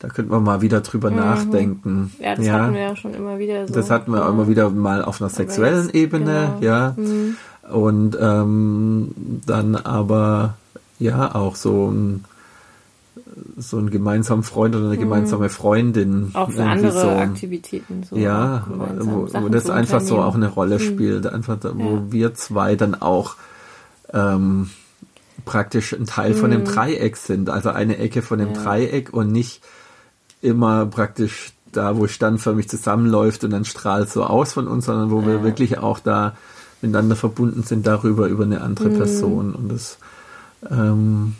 [0.01, 1.17] da könnte man mal wieder drüber mhm.
[1.17, 2.11] nachdenken.
[2.19, 2.53] Ja, das ja.
[2.53, 3.73] hatten wir ja schon immer wieder so.
[3.73, 4.29] Das hatten wir ja.
[4.29, 6.65] immer wieder mal auf einer sexuellen jetzt, Ebene, genau.
[6.65, 6.93] ja.
[6.97, 7.37] Mhm.
[7.71, 9.11] Und ähm,
[9.45, 10.55] dann aber
[10.97, 12.25] ja auch so ein
[13.57, 15.01] so ein gemeinsamer Freund oder eine mhm.
[15.01, 16.31] gemeinsame Freundin.
[16.33, 18.03] Auch für andere so, Aktivitäten.
[18.03, 20.83] So ja, wo, wo das einfach so auch eine Rolle mhm.
[20.83, 21.27] spielt.
[21.27, 22.11] Einfach, da, wo ja.
[22.11, 23.35] wir zwei dann auch
[24.13, 24.71] ähm,
[25.45, 26.37] praktisch ein Teil mhm.
[26.37, 26.65] von dem mhm.
[26.65, 27.51] Dreieck sind.
[27.51, 28.63] Also eine Ecke von dem ja.
[28.63, 29.61] Dreieck und nicht
[30.41, 35.21] immer praktisch da, wo standförmig zusammenläuft und dann strahlt so aus von uns, sondern wo
[35.21, 35.27] ja.
[35.27, 36.35] wir wirklich auch da
[36.81, 38.97] miteinander verbunden sind darüber, über eine andere mhm.
[38.97, 39.55] Person.
[39.55, 39.97] Und das
[40.69, 41.35] ähm,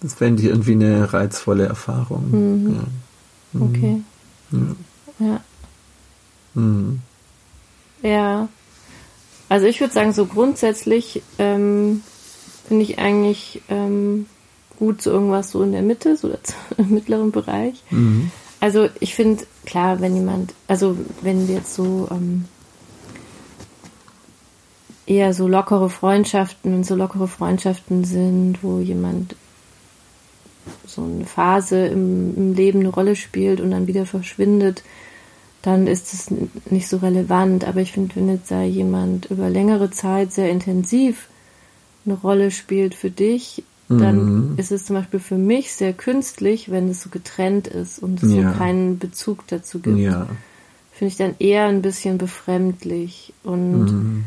[0.00, 2.30] das fände ich irgendwie eine reizvolle Erfahrung.
[2.30, 2.74] Mhm.
[2.74, 2.82] Ja.
[3.52, 3.62] Mhm.
[3.62, 4.02] Okay.
[4.50, 5.26] Ja.
[5.26, 5.40] Ja.
[6.54, 7.00] Mhm.
[8.02, 8.48] ja.
[9.48, 12.02] Also ich würde sagen, so grundsätzlich ähm,
[12.66, 14.26] finde ich eigentlich ähm,
[14.78, 16.30] gut so irgendwas so in der Mitte, so
[16.78, 17.82] im mittleren Bereich.
[17.90, 18.30] Mhm.
[18.60, 22.44] Also ich finde, klar, wenn jemand, also wenn wir jetzt so ähm,
[25.06, 29.34] eher so lockere Freundschaften, wenn so lockere Freundschaften sind, wo jemand
[30.86, 34.82] so eine Phase im, im Leben eine Rolle spielt und dann wieder verschwindet,
[35.62, 36.30] dann ist es
[36.70, 37.64] nicht so relevant.
[37.64, 41.28] Aber ich finde, wenn jetzt da jemand über längere Zeit sehr intensiv
[42.04, 43.62] eine Rolle spielt für dich,
[43.98, 44.54] dann mhm.
[44.56, 48.32] ist es zum Beispiel für mich sehr künstlich, wenn es so getrennt ist und es
[48.32, 48.52] ja.
[48.52, 49.98] so keinen Bezug dazu gibt.
[49.98, 50.28] Ja.
[50.92, 53.32] Finde ich dann eher ein bisschen befremdlich.
[53.42, 54.24] Und mhm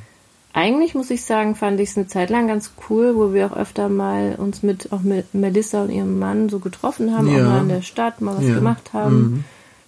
[0.54, 3.58] eigentlich muss ich sagen, fand ich es eine Zeit lang ganz cool, wo wir auch
[3.58, 7.40] öfter mal uns mit auch mit Melissa und ihrem Mann so getroffen haben, ja.
[7.40, 9.44] auch mal in der Stadt mal was gemacht haben, mhm.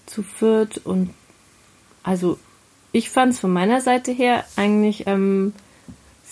[0.08, 1.12] zu viert und
[2.02, 2.40] also
[2.92, 5.54] ich fand es von meiner Seite her eigentlich ähm,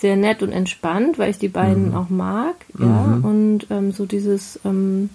[0.04, 1.95] sehr nett und entspannt, weil ich die beiden mhm.
[1.95, 3.26] auch mag, ja mhm.
[3.26, 5.10] und ähm, so dieses ähm,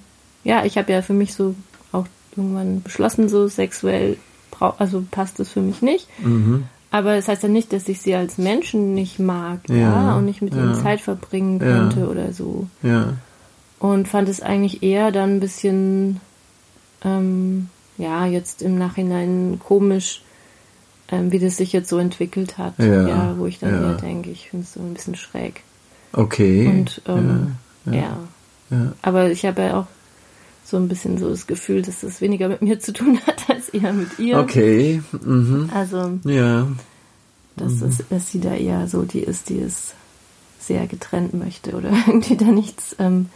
[0.44, 1.54] ja, ich habe ja für mich so
[1.92, 4.16] auch irgendwann beschlossen, so sexuell
[4.60, 6.08] also passt das für mich nicht.
[6.24, 6.64] Mhm.
[6.90, 10.24] Aber das heißt ja nicht, dass ich sie als Menschen nicht mag, ja, ja und
[10.24, 10.62] nicht mit ja.
[10.62, 12.06] ihnen Zeit verbringen könnte ja.
[12.06, 12.66] oder so.
[12.82, 13.14] Ja.
[13.78, 16.20] Und fand es eigentlich eher dann ein bisschen,
[17.04, 17.68] ähm,
[17.98, 20.22] ja, jetzt im Nachhinein komisch,
[21.10, 22.74] ähm, wie das sich jetzt so entwickelt hat.
[22.78, 25.62] Ja, ja wo ich dann eher denke, ich finde es so ein bisschen schräg.
[26.12, 26.66] Okay.
[26.66, 27.56] Und ähm,
[27.90, 28.18] ja.
[29.02, 29.86] Aber ich habe ja auch
[30.64, 33.70] so ein bisschen so das Gefühl, dass das weniger mit mir zu tun hat als
[33.70, 34.38] eher mit ihr.
[34.38, 35.02] Okay.
[35.24, 35.70] Mhm.
[35.74, 36.68] Also ja.
[37.56, 37.88] Dass, mhm.
[37.88, 39.94] es, dass sie da eher so die ist, die es
[40.60, 43.30] sehr getrennt möchte oder irgendwie da nichts, ähm,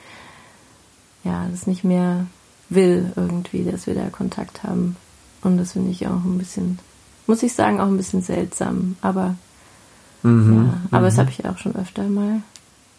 [1.25, 2.27] ja, das nicht mehr
[2.69, 4.97] will irgendwie, dass wir da Kontakt haben.
[5.43, 6.79] Und das finde ich auch ein bisschen,
[7.27, 8.97] muss ich sagen, auch ein bisschen seltsam.
[9.01, 9.37] Aber
[10.23, 10.67] mhm.
[10.67, 11.05] ja, aber mhm.
[11.05, 12.43] das habe ich auch schon öfter mal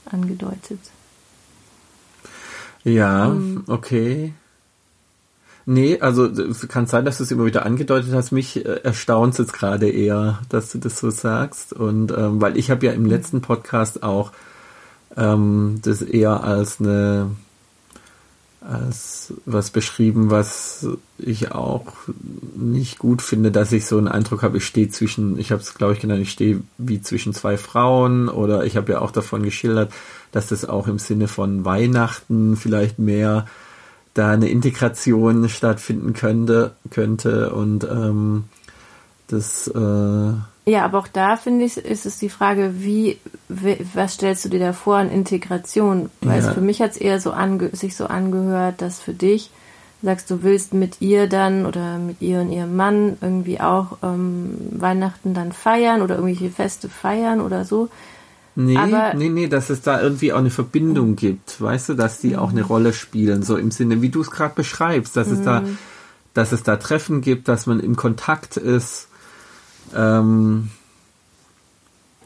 [0.05, 0.79] angedeutet.
[2.83, 4.33] Ja, ähm, okay.
[5.65, 6.29] Nee, also
[6.67, 8.31] kann sein, dass du es immer wieder angedeutet hast.
[8.31, 11.71] Mich äh, erstaunt es jetzt gerade eher, dass du das so sagst.
[11.71, 14.33] Und ähm, weil ich habe ja im letzten Podcast auch
[15.15, 17.31] ähm, das eher als eine
[19.45, 20.87] was beschrieben, was
[21.17, 21.93] ich auch
[22.55, 25.73] nicht gut finde, dass ich so einen Eindruck habe, ich stehe zwischen, ich habe es
[25.73, 29.43] glaube ich genannt, ich stehe wie zwischen zwei Frauen oder ich habe ja auch davon
[29.43, 29.91] geschildert,
[30.31, 33.47] dass das auch im Sinne von Weihnachten vielleicht mehr
[34.13, 38.45] da eine Integration stattfinden könnte, könnte und ähm,
[39.27, 40.33] das äh,
[40.65, 44.59] ja, aber auch da finde ich, ist es die Frage, wie, was stellst du dir
[44.59, 46.09] da vor an Integration?
[46.21, 46.47] Weil ja.
[46.47, 49.51] es für mich hat es eher so ange, sich so angehört, dass für dich
[50.01, 54.55] sagst, du willst mit ihr dann oder mit ihr und ihrem Mann irgendwie auch ähm,
[54.71, 57.89] Weihnachten dann feiern oder irgendwelche Feste feiern oder so.
[58.55, 61.15] Nee, aber, nee, nee, dass es da irgendwie auch eine Verbindung mhm.
[61.15, 64.29] gibt, weißt du, dass die auch eine Rolle spielen, so im Sinne, wie du es
[64.29, 65.33] gerade beschreibst, dass mhm.
[65.33, 65.63] es da,
[66.33, 69.07] dass es da Treffen gibt, dass man im Kontakt ist.
[69.95, 70.69] Ähm,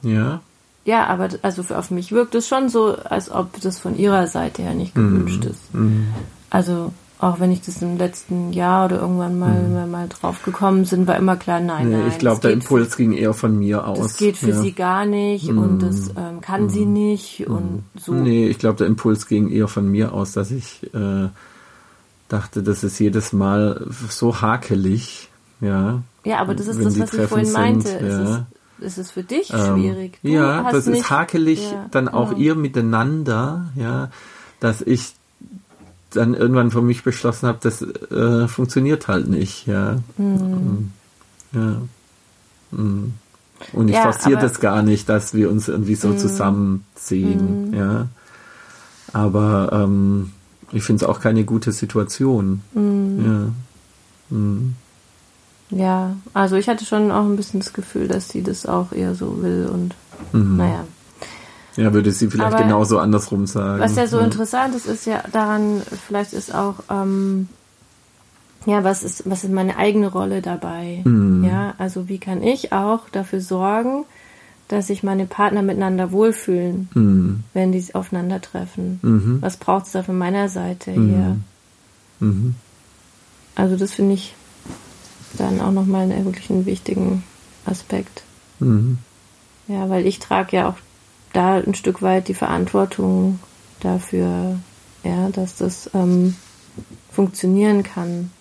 [0.03, 0.41] ja.
[0.85, 4.61] Ja, aber also auf mich wirkt es schon so, als ob das von ihrer Seite
[4.61, 5.49] her nicht gewünscht mhm.
[5.49, 5.73] ist.
[5.73, 6.07] Mhm.
[6.49, 9.91] Also auch wenn ich das im letzten Jahr oder irgendwann mal, mhm.
[9.91, 12.07] mal, drauf gekommen sind, war immer klar, nein, nee, nein.
[12.09, 13.99] Ich glaube, der Impuls für, ging eher von mir aus.
[13.99, 14.61] Das geht für ja.
[14.61, 15.57] sie gar nicht mhm.
[15.57, 16.69] und das ähm, kann mhm.
[16.69, 18.13] sie nicht und so.
[18.13, 21.29] Nee, ich glaube, der Impuls ging eher von mir aus, dass ich äh,
[22.27, 25.29] dachte, das ist jedes Mal so hakelig,
[25.61, 26.01] ja.
[26.23, 27.87] Ja, aber das ist das, was ich vorhin meinte.
[27.87, 28.21] Sind, ja.
[28.21, 28.29] ist,
[28.79, 30.19] es, ist es für dich ähm, schwierig?
[30.21, 32.41] Du ja, das nicht, ist hakelig ja, dann auch genau.
[32.41, 34.09] ihr miteinander, ja,
[34.59, 35.13] dass ich
[36.11, 39.97] dann irgendwann für mich beschlossen habe, das äh, funktioniert halt nicht, ja.
[40.17, 40.91] Mhm.
[41.53, 41.81] Ja.
[42.71, 43.13] Mhm.
[43.73, 46.17] Und ich ja, forciere das gar nicht, dass wir uns irgendwie so mhm.
[46.17, 47.73] zusammensehen, mhm.
[47.73, 48.07] ja.
[49.13, 50.31] Aber ähm,
[50.71, 52.61] ich finde es auch keine gute Situation.
[52.73, 53.53] Mhm.
[54.29, 54.37] Ja.
[55.69, 59.15] Ja, also ich hatte schon auch ein bisschen das Gefühl, dass sie das auch eher
[59.15, 59.95] so will und
[60.31, 60.57] mhm.
[60.57, 60.85] naja.
[61.75, 63.79] Ja, würde sie vielleicht Aber genauso andersrum sagen.
[63.79, 64.25] Was ja so ja.
[64.25, 67.49] interessant ist, ist ja daran, vielleicht ist auch, ähm,
[68.65, 71.01] ja, was ist, was ist meine eigene Rolle dabei?
[71.03, 71.43] Mhm.
[71.43, 74.05] Ja, also wie kann ich auch dafür sorgen,
[74.69, 77.43] dass sich meine Partner miteinander wohlfühlen, mhm.
[77.53, 78.99] wenn die aufeinandertreffen?
[79.03, 79.37] Mhm.
[79.41, 81.01] Was braucht es da von meiner Seite hier?
[81.01, 81.43] Mhm.
[82.19, 82.55] Mhm.
[83.55, 84.33] Also das finde ich
[85.37, 87.23] dann auch nochmal einen wirklich einen wichtigen
[87.65, 88.23] Aspekt.
[88.59, 88.97] Mhm.
[89.67, 90.75] Ja, weil ich trage ja auch
[91.33, 93.39] da ein Stück weit die Verantwortung
[93.79, 94.59] dafür,
[95.03, 96.35] ja, dass das ähm,
[97.11, 98.31] funktionieren kann.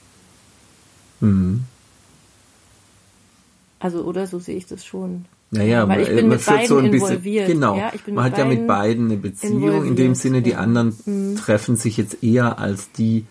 [1.20, 1.64] Mhm.
[3.78, 5.26] Also, oder so sehe ich das schon.
[5.50, 7.46] Naja, weil ich bin man mit beiden so ein bisschen, involviert.
[7.46, 9.86] Genau, ja, man hat ja mit beiden eine Beziehung.
[9.86, 11.36] In dem Sinne, die anderen mhm.
[11.36, 13.26] treffen sich jetzt eher als die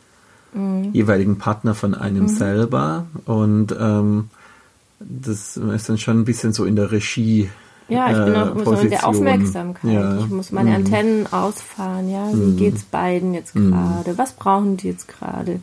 [0.55, 0.91] mhm.
[0.93, 2.27] jeweiligen Partner von einem mhm.
[2.29, 3.05] selber.
[3.25, 4.29] Und ähm,
[4.99, 7.49] das ist dann schon ein bisschen so in der Regie
[7.87, 9.93] ja, ich bin auch immer so in der Aufmerksamkeit.
[9.93, 10.17] Ja.
[10.17, 10.75] Ich muss meine mhm.
[10.77, 12.29] Antennen ausfahren, ja.
[12.31, 12.57] Wie mhm.
[12.57, 14.17] geht's beiden jetzt gerade?
[14.17, 15.59] Was brauchen die jetzt gerade?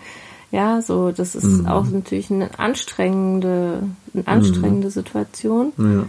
[0.53, 3.83] Ja, so, das ist auch natürlich eine anstrengende,
[4.15, 4.91] eine anstrengende.
[4.91, 5.73] Situation.
[5.79, 6.05] Ja.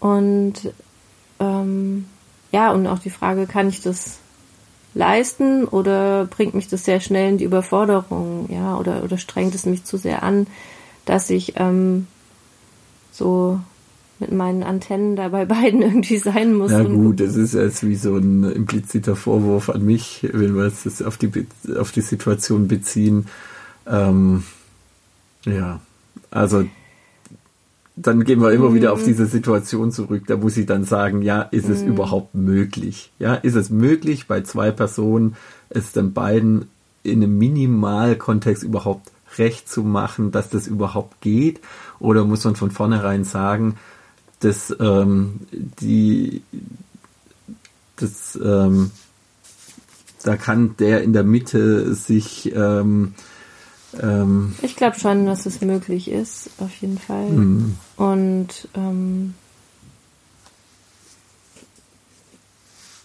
[0.00, 0.72] Und
[1.40, 2.06] ähm,
[2.52, 4.18] ja, und auch die Frage, kann ich das
[4.94, 9.66] leisten oder bringt mich das sehr schnell in die Überforderung, ja, oder, oder strengt es
[9.66, 10.46] mich zu sehr an,
[11.04, 12.06] dass ich ähm,
[13.10, 13.58] so
[14.18, 16.72] mit meinen Antennen da bei beiden irgendwie sein muss.
[16.72, 21.02] Na gut, das ist jetzt wie so ein impliziter Vorwurf an mich, wenn wir es
[21.02, 23.26] auf die, auf die Situation beziehen.
[23.86, 24.44] Ähm,
[25.44, 25.80] ja,
[26.30, 26.64] also
[27.96, 28.74] dann gehen wir immer mhm.
[28.74, 29.06] wieder auf mhm.
[29.06, 30.24] diese Situation zurück.
[30.26, 31.88] Da muss ich dann sagen, ja, ist es mhm.
[31.88, 33.12] überhaupt möglich?
[33.18, 35.36] Ja, ist es möglich, bei zwei Personen
[35.68, 36.68] es dann beiden
[37.02, 41.60] in einem Minimalkontext überhaupt recht zu machen, dass das überhaupt geht?
[41.98, 43.76] Oder muss man von vornherein sagen,
[44.40, 46.42] dass ähm, die
[47.96, 48.90] das ähm,
[50.22, 53.14] da kann der in der Mitte sich ähm,
[54.00, 57.28] ähm, ich glaube schon, dass es möglich ist, auf jeden Fall.
[57.28, 57.76] Mhm.
[57.96, 59.34] Und ähm,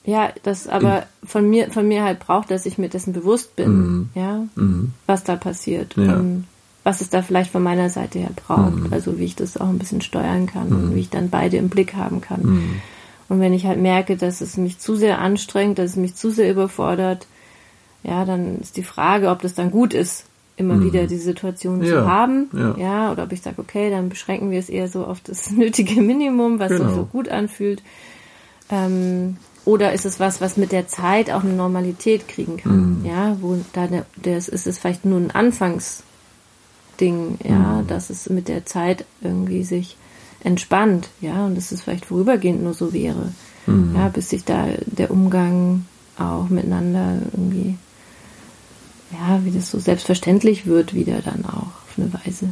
[0.06, 3.70] ja, das aber von mir von mir halt braucht, dass ich mir dessen bewusst bin,
[3.70, 4.10] mhm.
[4.16, 4.94] ja, mhm.
[5.06, 5.96] was da passiert.
[5.98, 6.16] Ja.
[6.16, 6.46] Und
[6.88, 8.76] was es da vielleicht von meiner Seite her braucht.
[8.76, 8.94] Mhm.
[8.94, 10.76] Also wie ich das auch ein bisschen steuern kann mhm.
[10.76, 12.44] und wie ich dann beide im Blick haben kann.
[12.44, 12.82] Mhm.
[13.28, 16.32] Und wenn ich halt merke, dass es mich zu sehr anstrengt, dass es mich zu
[16.32, 17.28] sehr überfordert,
[18.04, 20.27] ja, dann ist die Frage, ob das dann gut ist,
[20.58, 20.86] immer mhm.
[20.86, 21.90] wieder die Situation ja.
[21.90, 22.50] zu haben.
[22.54, 22.76] Ja.
[22.78, 23.12] ja.
[23.12, 26.60] oder ob ich sage, okay, dann beschränken wir es eher so auf das nötige Minimum,
[26.60, 26.86] was genau.
[26.86, 27.82] sich so gut anfühlt.
[28.70, 33.00] Ähm, oder ist es was, was mit der Zeit auch eine Normalität kriegen kann?
[33.00, 33.06] Mhm.
[33.06, 36.04] Ja, wo da der, das ist es vielleicht nur ein Anfangs
[37.00, 37.88] Ding, ja, mhm.
[37.88, 39.98] dass es mit der Zeit irgendwie sich
[40.44, 43.34] entspannt, ja, und dass es vielleicht vorübergehend nur so wäre,
[43.66, 43.94] mhm.
[43.96, 45.86] ja, bis sich da der Umgang
[46.18, 47.78] auch miteinander irgendwie,
[49.12, 52.50] ja, wie das so selbstverständlich wird wieder dann auch auf eine Weise.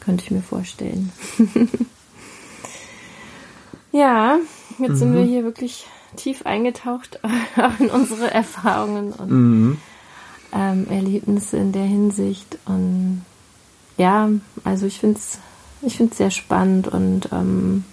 [0.00, 1.12] Könnte ich mir vorstellen.
[3.92, 4.38] ja,
[4.78, 4.96] jetzt mhm.
[4.96, 5.86] sind wir hier wirklich
[6.16, 9.78] tief eingetaucht auch in unsere Erfahrungen und mhm.
[10.52, 12.58] ähm, Erlebnisse in der Hinsicht.
[12.66, 13.24] Und
[13.96, 14.28] ja,
[14.64, 15.38] also ich finde es
[15.86, 17.84] ich find's sehr spannend und ähm,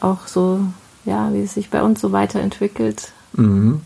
[0.00, 0.60] auch so,
[1.04, 3.12] ja, wie es sich bei uns so weiterentwickelt.
[3.32, 3.82] Mhm.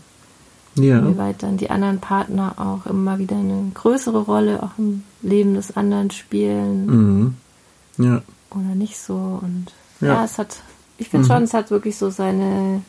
[0.77, 1.07] Ja.
[1.07, 5.55] Wie weit dann die anderen Partner auch immer wieder eine größere Rolle auch im Leben
[5.55, 6.85] des anderen spielen.
[6.85, 7.35] Mhm.
[7.97, 8.21] Ja.
[8.51, 9.15] Oder nicht so.
[9.15, 9.67] Und
[10.01, 10.57] ja, ja es hat,
[10.97, 11.31] ich finde mhm.
[11.31, 12.81] schon, es hat wirklich so seine,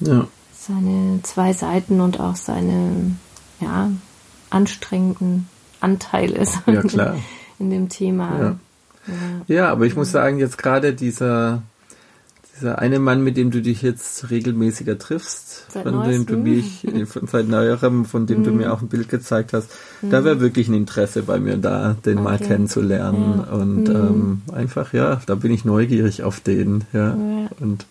[0.00, 0.26] ja.
[0.52, 3.16] seine zwei Seiten und auch seine,
[3.60, 3.90] ja,
[4.50, 5.48] anstrengenden
[5.80, 7.16] Anteile ja, klar.
[7.58, 8.40] in dem Thema.
[8.40, 8.56] Ja.
[9.48, 11.62] Ja, aber ich muss sagen, jetzt gerade dieser,
[12.56, 16.86] dieser eine Mann, mit dem du dich jetzt regelmäßiger triffst, seit von dem du mich,
[17.06, 18.58] von seit neuerem, von dem du mhm.
[18.58, 19.70] mir auch ein Bild gezeigt hast,
[20.02, 20.10] mhm.
[20.10, 22.24] da wäre wirklich ein Interesse bei mir da, den okay.
[22.24, 23.44] mal kennenzulernen.
[23.46, 23.52] Ja.
[23.54, 23.94] Und mhm.
[23.94, 27.08] ähm, einfach, ja, da bin ich neugierig auf den, ja.
[27.16, 27.48] ja.
[27.60, 27.86] Und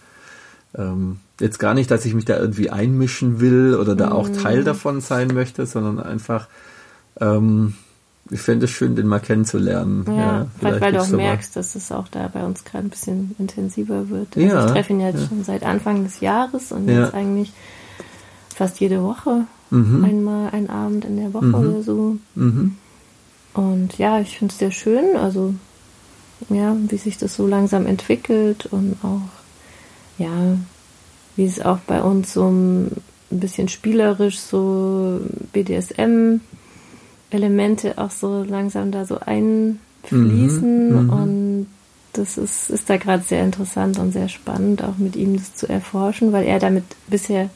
[0.76, 4.62] ähm, jetzt gar nicht, dass ich mich da irgendwie einmischen will oder da auch Teil
[4.62, 4.66] mhm.
[4.66, 6.48] davon sein möchte, sondern einfach
[7.20, 7.74] ähm,
[8.30, 10.06] ich fände es schön, den mal kennenzulernen.
[10.08, 12.90] Ja, ja vielleicht weil du auch merkst, dass es auch da bei uns gerade ein
[12.90, 14.38] bisschen intensiver wird.
[14.38, 15.28] Also ja, ich treffe ihn jetzt ja.
[15.28, 17.04] schon seit Anfang des Jahres und ja.
[17.04, 17.52] jetzt eigentlich
[18.56, 20.06] fast jede Woche mhm.
[20.06, 21.56] einmal ein Abend in der Woche mhm.
[21.56, 22.18] oder so.
[22.36, 22.78] Mhm.
[23.54, 25.54] Und ja, ich finde es sehr schön, also
[26.50, 29.22] ja, wie sich das so langsam entwickelt und auch
[30.18, 30.58] ja,
[31.36, 32.92] wie es auch bei uns so ein
[33.30, 35.20] bisschen spielerisch so
[35.52, 36.40] BDSM
[37.34, 41.68] Elemente auch so langsam da so einfließen mhm, mhm, und
[42.14, 45.68] das ist, ist da gerade sehr interessant und sehr spannend, auch mit ihm das zu
[45.68, 47.50] erforschen, weil er damit bisher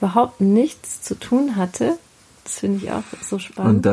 [0.00, 1.98] überhaupt nichts zu tun hatte.
[2.44, 3.86] Das finde ich auch so spannend.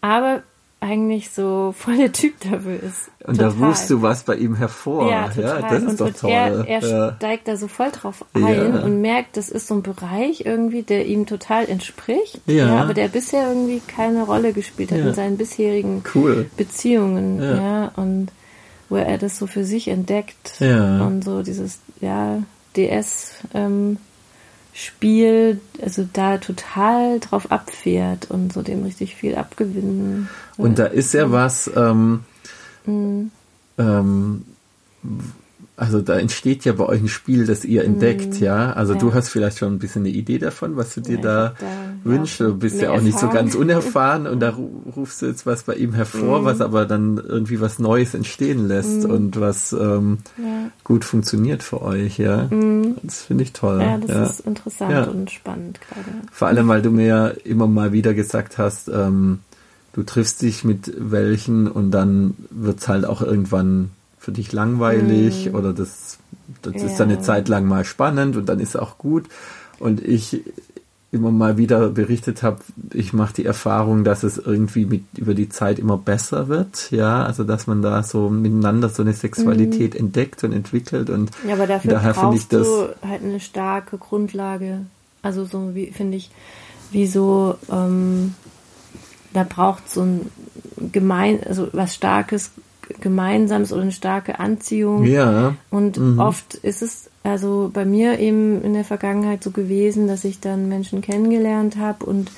[0.00, 0.42] Aber
[0.82, 3.10] eigentlich so voll der Typ dafür ist.
[3.24, 3.56] Und total.
[3.58, 5.08] da rufst du was bei ihm hervor.
[5.10, 5.62] Ja, total.
[5.62, 6.30] ja das ist und doch toll.
[6.30, 7.14] Er, er ja.
[7.16, 11.06] steigt da so voll drauf ein und merkt, das ist so ein Bereich irgendwie, der
[11.06, 12.66] ihm total entspricht, ja.
[12.66, 16.50] ja aber der bisher irgendwie keine Rolle gespielt hat in seinen bisherigen cool.
[16.56, 17.40] Beziehungen.
[17.40, 17.92] Ja.
[17.96, 18.28] und
[18.88, 22.42] wo er das so für sich entdeckt und so dieses, ja,
[22.76, 23.96] DS ähm,
[24.74, 30.28] Spiel, also da total drauf abfährt und so dem richtig viel abgewinnen.
[30.56, 32.24] Und da ist ja was, ähm,
[32.86, 33.30] mhm.
[33.78, 34.44] ähm,
[35.82, 38.72] also da entsteht ja bei euch ein Spiel, das ihr entdeckt, mm, ja.
[38.72, 39.00] Also ja.
[39.00, 41.66] du hast vielleicht schon ein bisschen eine Idee davon, was du dir ja, da, da,
[42.04, 42.38] wünschst.
[42.38, 44.56] Ja, du bist ja auch nicht so ganz unerfahren und da
[44.94, 46.44] rufst du jetzt was bei ihm hervor, mm.
[46.44, 49.10] was aber dann irgendwie was Neues entstehen lässt mm.
[49.10, 50.18] und was ähm,
[50.84, 52.44] gut funktioniert für euch, ja.
[52.48, 52.94] Mhm.
[53.02, 53.80] Das finde ich toll.
[53.80, 56.06] Ja, das ist interessant und spannend gerade.
[56.30, 59.40] Vor allem, weil du mir immer mal wieder gesagt hast, ähm,
[59.94, 63.90] du triffst dich mit welchen und dann wird's halt auch irgendwann
[64.22, 65.56] für dich langweilig mm.
[65.56, 66.18] oder das,
[66.62, 66.84] das ja.
[66.84, 69.24] ist dann eine Zeit lang mal spannend und dann ist auch gut.
[69.80, 70.44] Und ich
[71.10, 72.60] immer mal wieder berichtet habe,
[72.94, 77.24] ich mache die Erfahrung, dass es irgendwie mit über die Zeit immer besser wird, ja,
[77.24, 79.98] also dass man da so miteinander so eine Sexualität mm.
[79.98, 82.68] entdeckt und entwickelt und ja, aber dafür daher finde ich das
[83.06, 84.86] halt eine starke Grundlage,
[85.20, 86.30] also so wie finde ich,
[86.92, 88.34] wie so ähm,
[89.32, 90.30] da braucht so ein
[90.92, 92.52] gemein, also was Starkes
[93.00, 95.04] Gemeinsames oder eine starke Anziehung.
[95.04, 95.54] Ja.
[95.70, 96.18] Und mhm.
[96.18, 100.68] oft ist es also bei mir eben in der Vergangenheit so gewesen, dass ich dann
[100.68, 102.30] Menschen kennengelernt habe und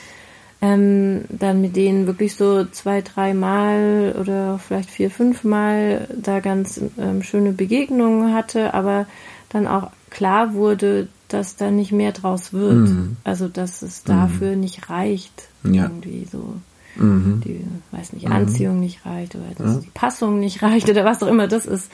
[0.61, 6.41] ähm, dann mit denen wirklich so zwei, drei Mal oder vielleicht vier, fünf Mal da
[6.41, 9.07] ganz ähm, schöne Begegnungen hatte, aber
[9.51, 12.89] dann auch klar wurde, dass da nicht mehr draus wird.
[12.89, 13.17] Mhm.
[13.25, 14.61] Also dass es dafür mhm.
[14.61, 15.49] nicht reicht.
[15.65, 15.85] Ja.
[15.85, 16.55] Irgendwie so
[16.97, 17.43] mhm.
[17.45, 18.81] die, weiß nicht, Anziehung mhm.
[18.81, 19.81] nicht reicht oder dass ja.
[19.81, 21.91] die Passung nicht reicht oder was auch immer das ist,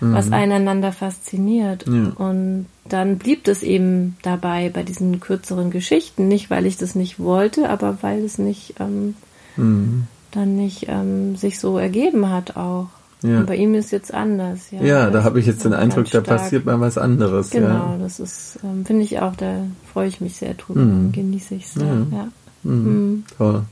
[0.00, 0.14] mhm.
[0.14, 1.86] was einander fasziniert.
[1.86, 2.12] Ja.
[2.16, 7.18] Und dann blieb es eben dabei bei diesen kürzeren Geschichten, nicht weil ich das nicht
[7.18, 9.14] wollte, aber weil es nicht ähm,
[9.56, 10.06] mhm.
[10.30, 12.88] dann nicht ähm, sich so ergeben hat auch.
[13.22, 13.38] Ja.
[13.38, 14.72] Und bei ihm ist jetzt anders.
[14.72, 17.50] Ja, ja da habe ich jetzt den Eindruck, da passiert mal was anderes.
[17.50, 17.98] Genau, ja.
[18.00, 21.06] das ist, ähm, finde ich auch, da freue ich mich sehr drüber mhm.
[21.06, 21.74] und genieße ich es.
[21.76, 21.84] Ja.
[21.84, 22.30] Mhm.
[22.64, 23.24] Mhm.
[23.38, 23.62] Toll.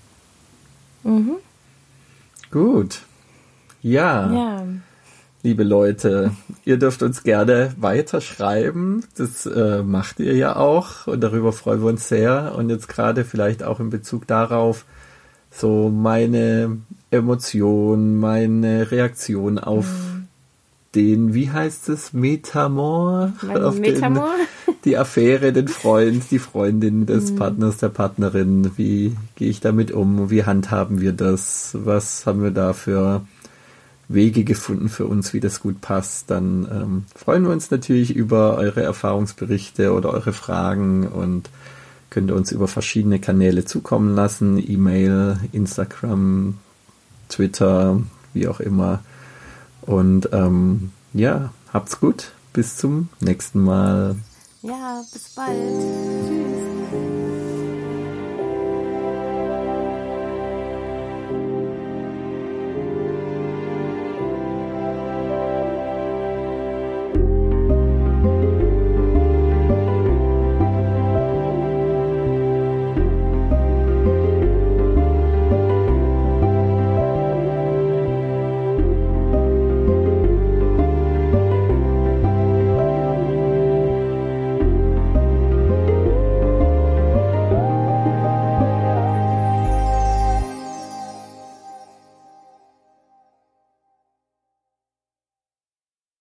[1.03, 1.37] Mhm.
[2.51, 3.03] Gut.
[3.83, 4.33] Ja.
[4.33, 4.67] ja.
[5.43, 6.33] Liebe Leute,
[6.67, 9.05] ihr dürft uns gerne weiterschreiben.
[9.17, 12.55] Das äh, macht ihr ja auch und darüber freuen wir uns sehr.
[12.57, 14.85] Und jetzt gerade vielleicht auch in Bezug darauf,
[15.51, 16.79] so meine
[17.11, 20.10] Emotion, meine Reaktion auf mhm.
[20.95, 23.33] Den, wie heißt es, Metamor?
[23.43, 24.31] Metamor?
[24.67, 27.37] Den, die Affäre, den Freund, die Freundin des mhm.
[27.37, 28.73] Partners, der Partnerin.
[28.77, 30.31] Wie gehe ich damit um?
[30.31, 31.77] Wie handhaben wir das?
[31.85, 33.23] Was haben wir da für
[34.09, 36.31] Wege gefunden für uns, wie das gut passt?
[36.31, 41.51] Dann ähm, freuen wir uns natürlich über eure Erfahrungsberichte oder eure Fragen und
[42.11, 44.59] könnt ihr uns über verschiedene Kanäle zukommen lassen.
[44.59, 46.57] E-Mail, Instagram,
[47.29, 48.01] Twitter,
[48.35, 49.01] wie auch immer.
[49.83, 52.33] Und ähm, ja, habt's gut.
[52.53, 54.17] Bis zum nächsten Mal.
[54.63, 55.57] Ja, bis bald.
[56.27, 57.20] Tschüss.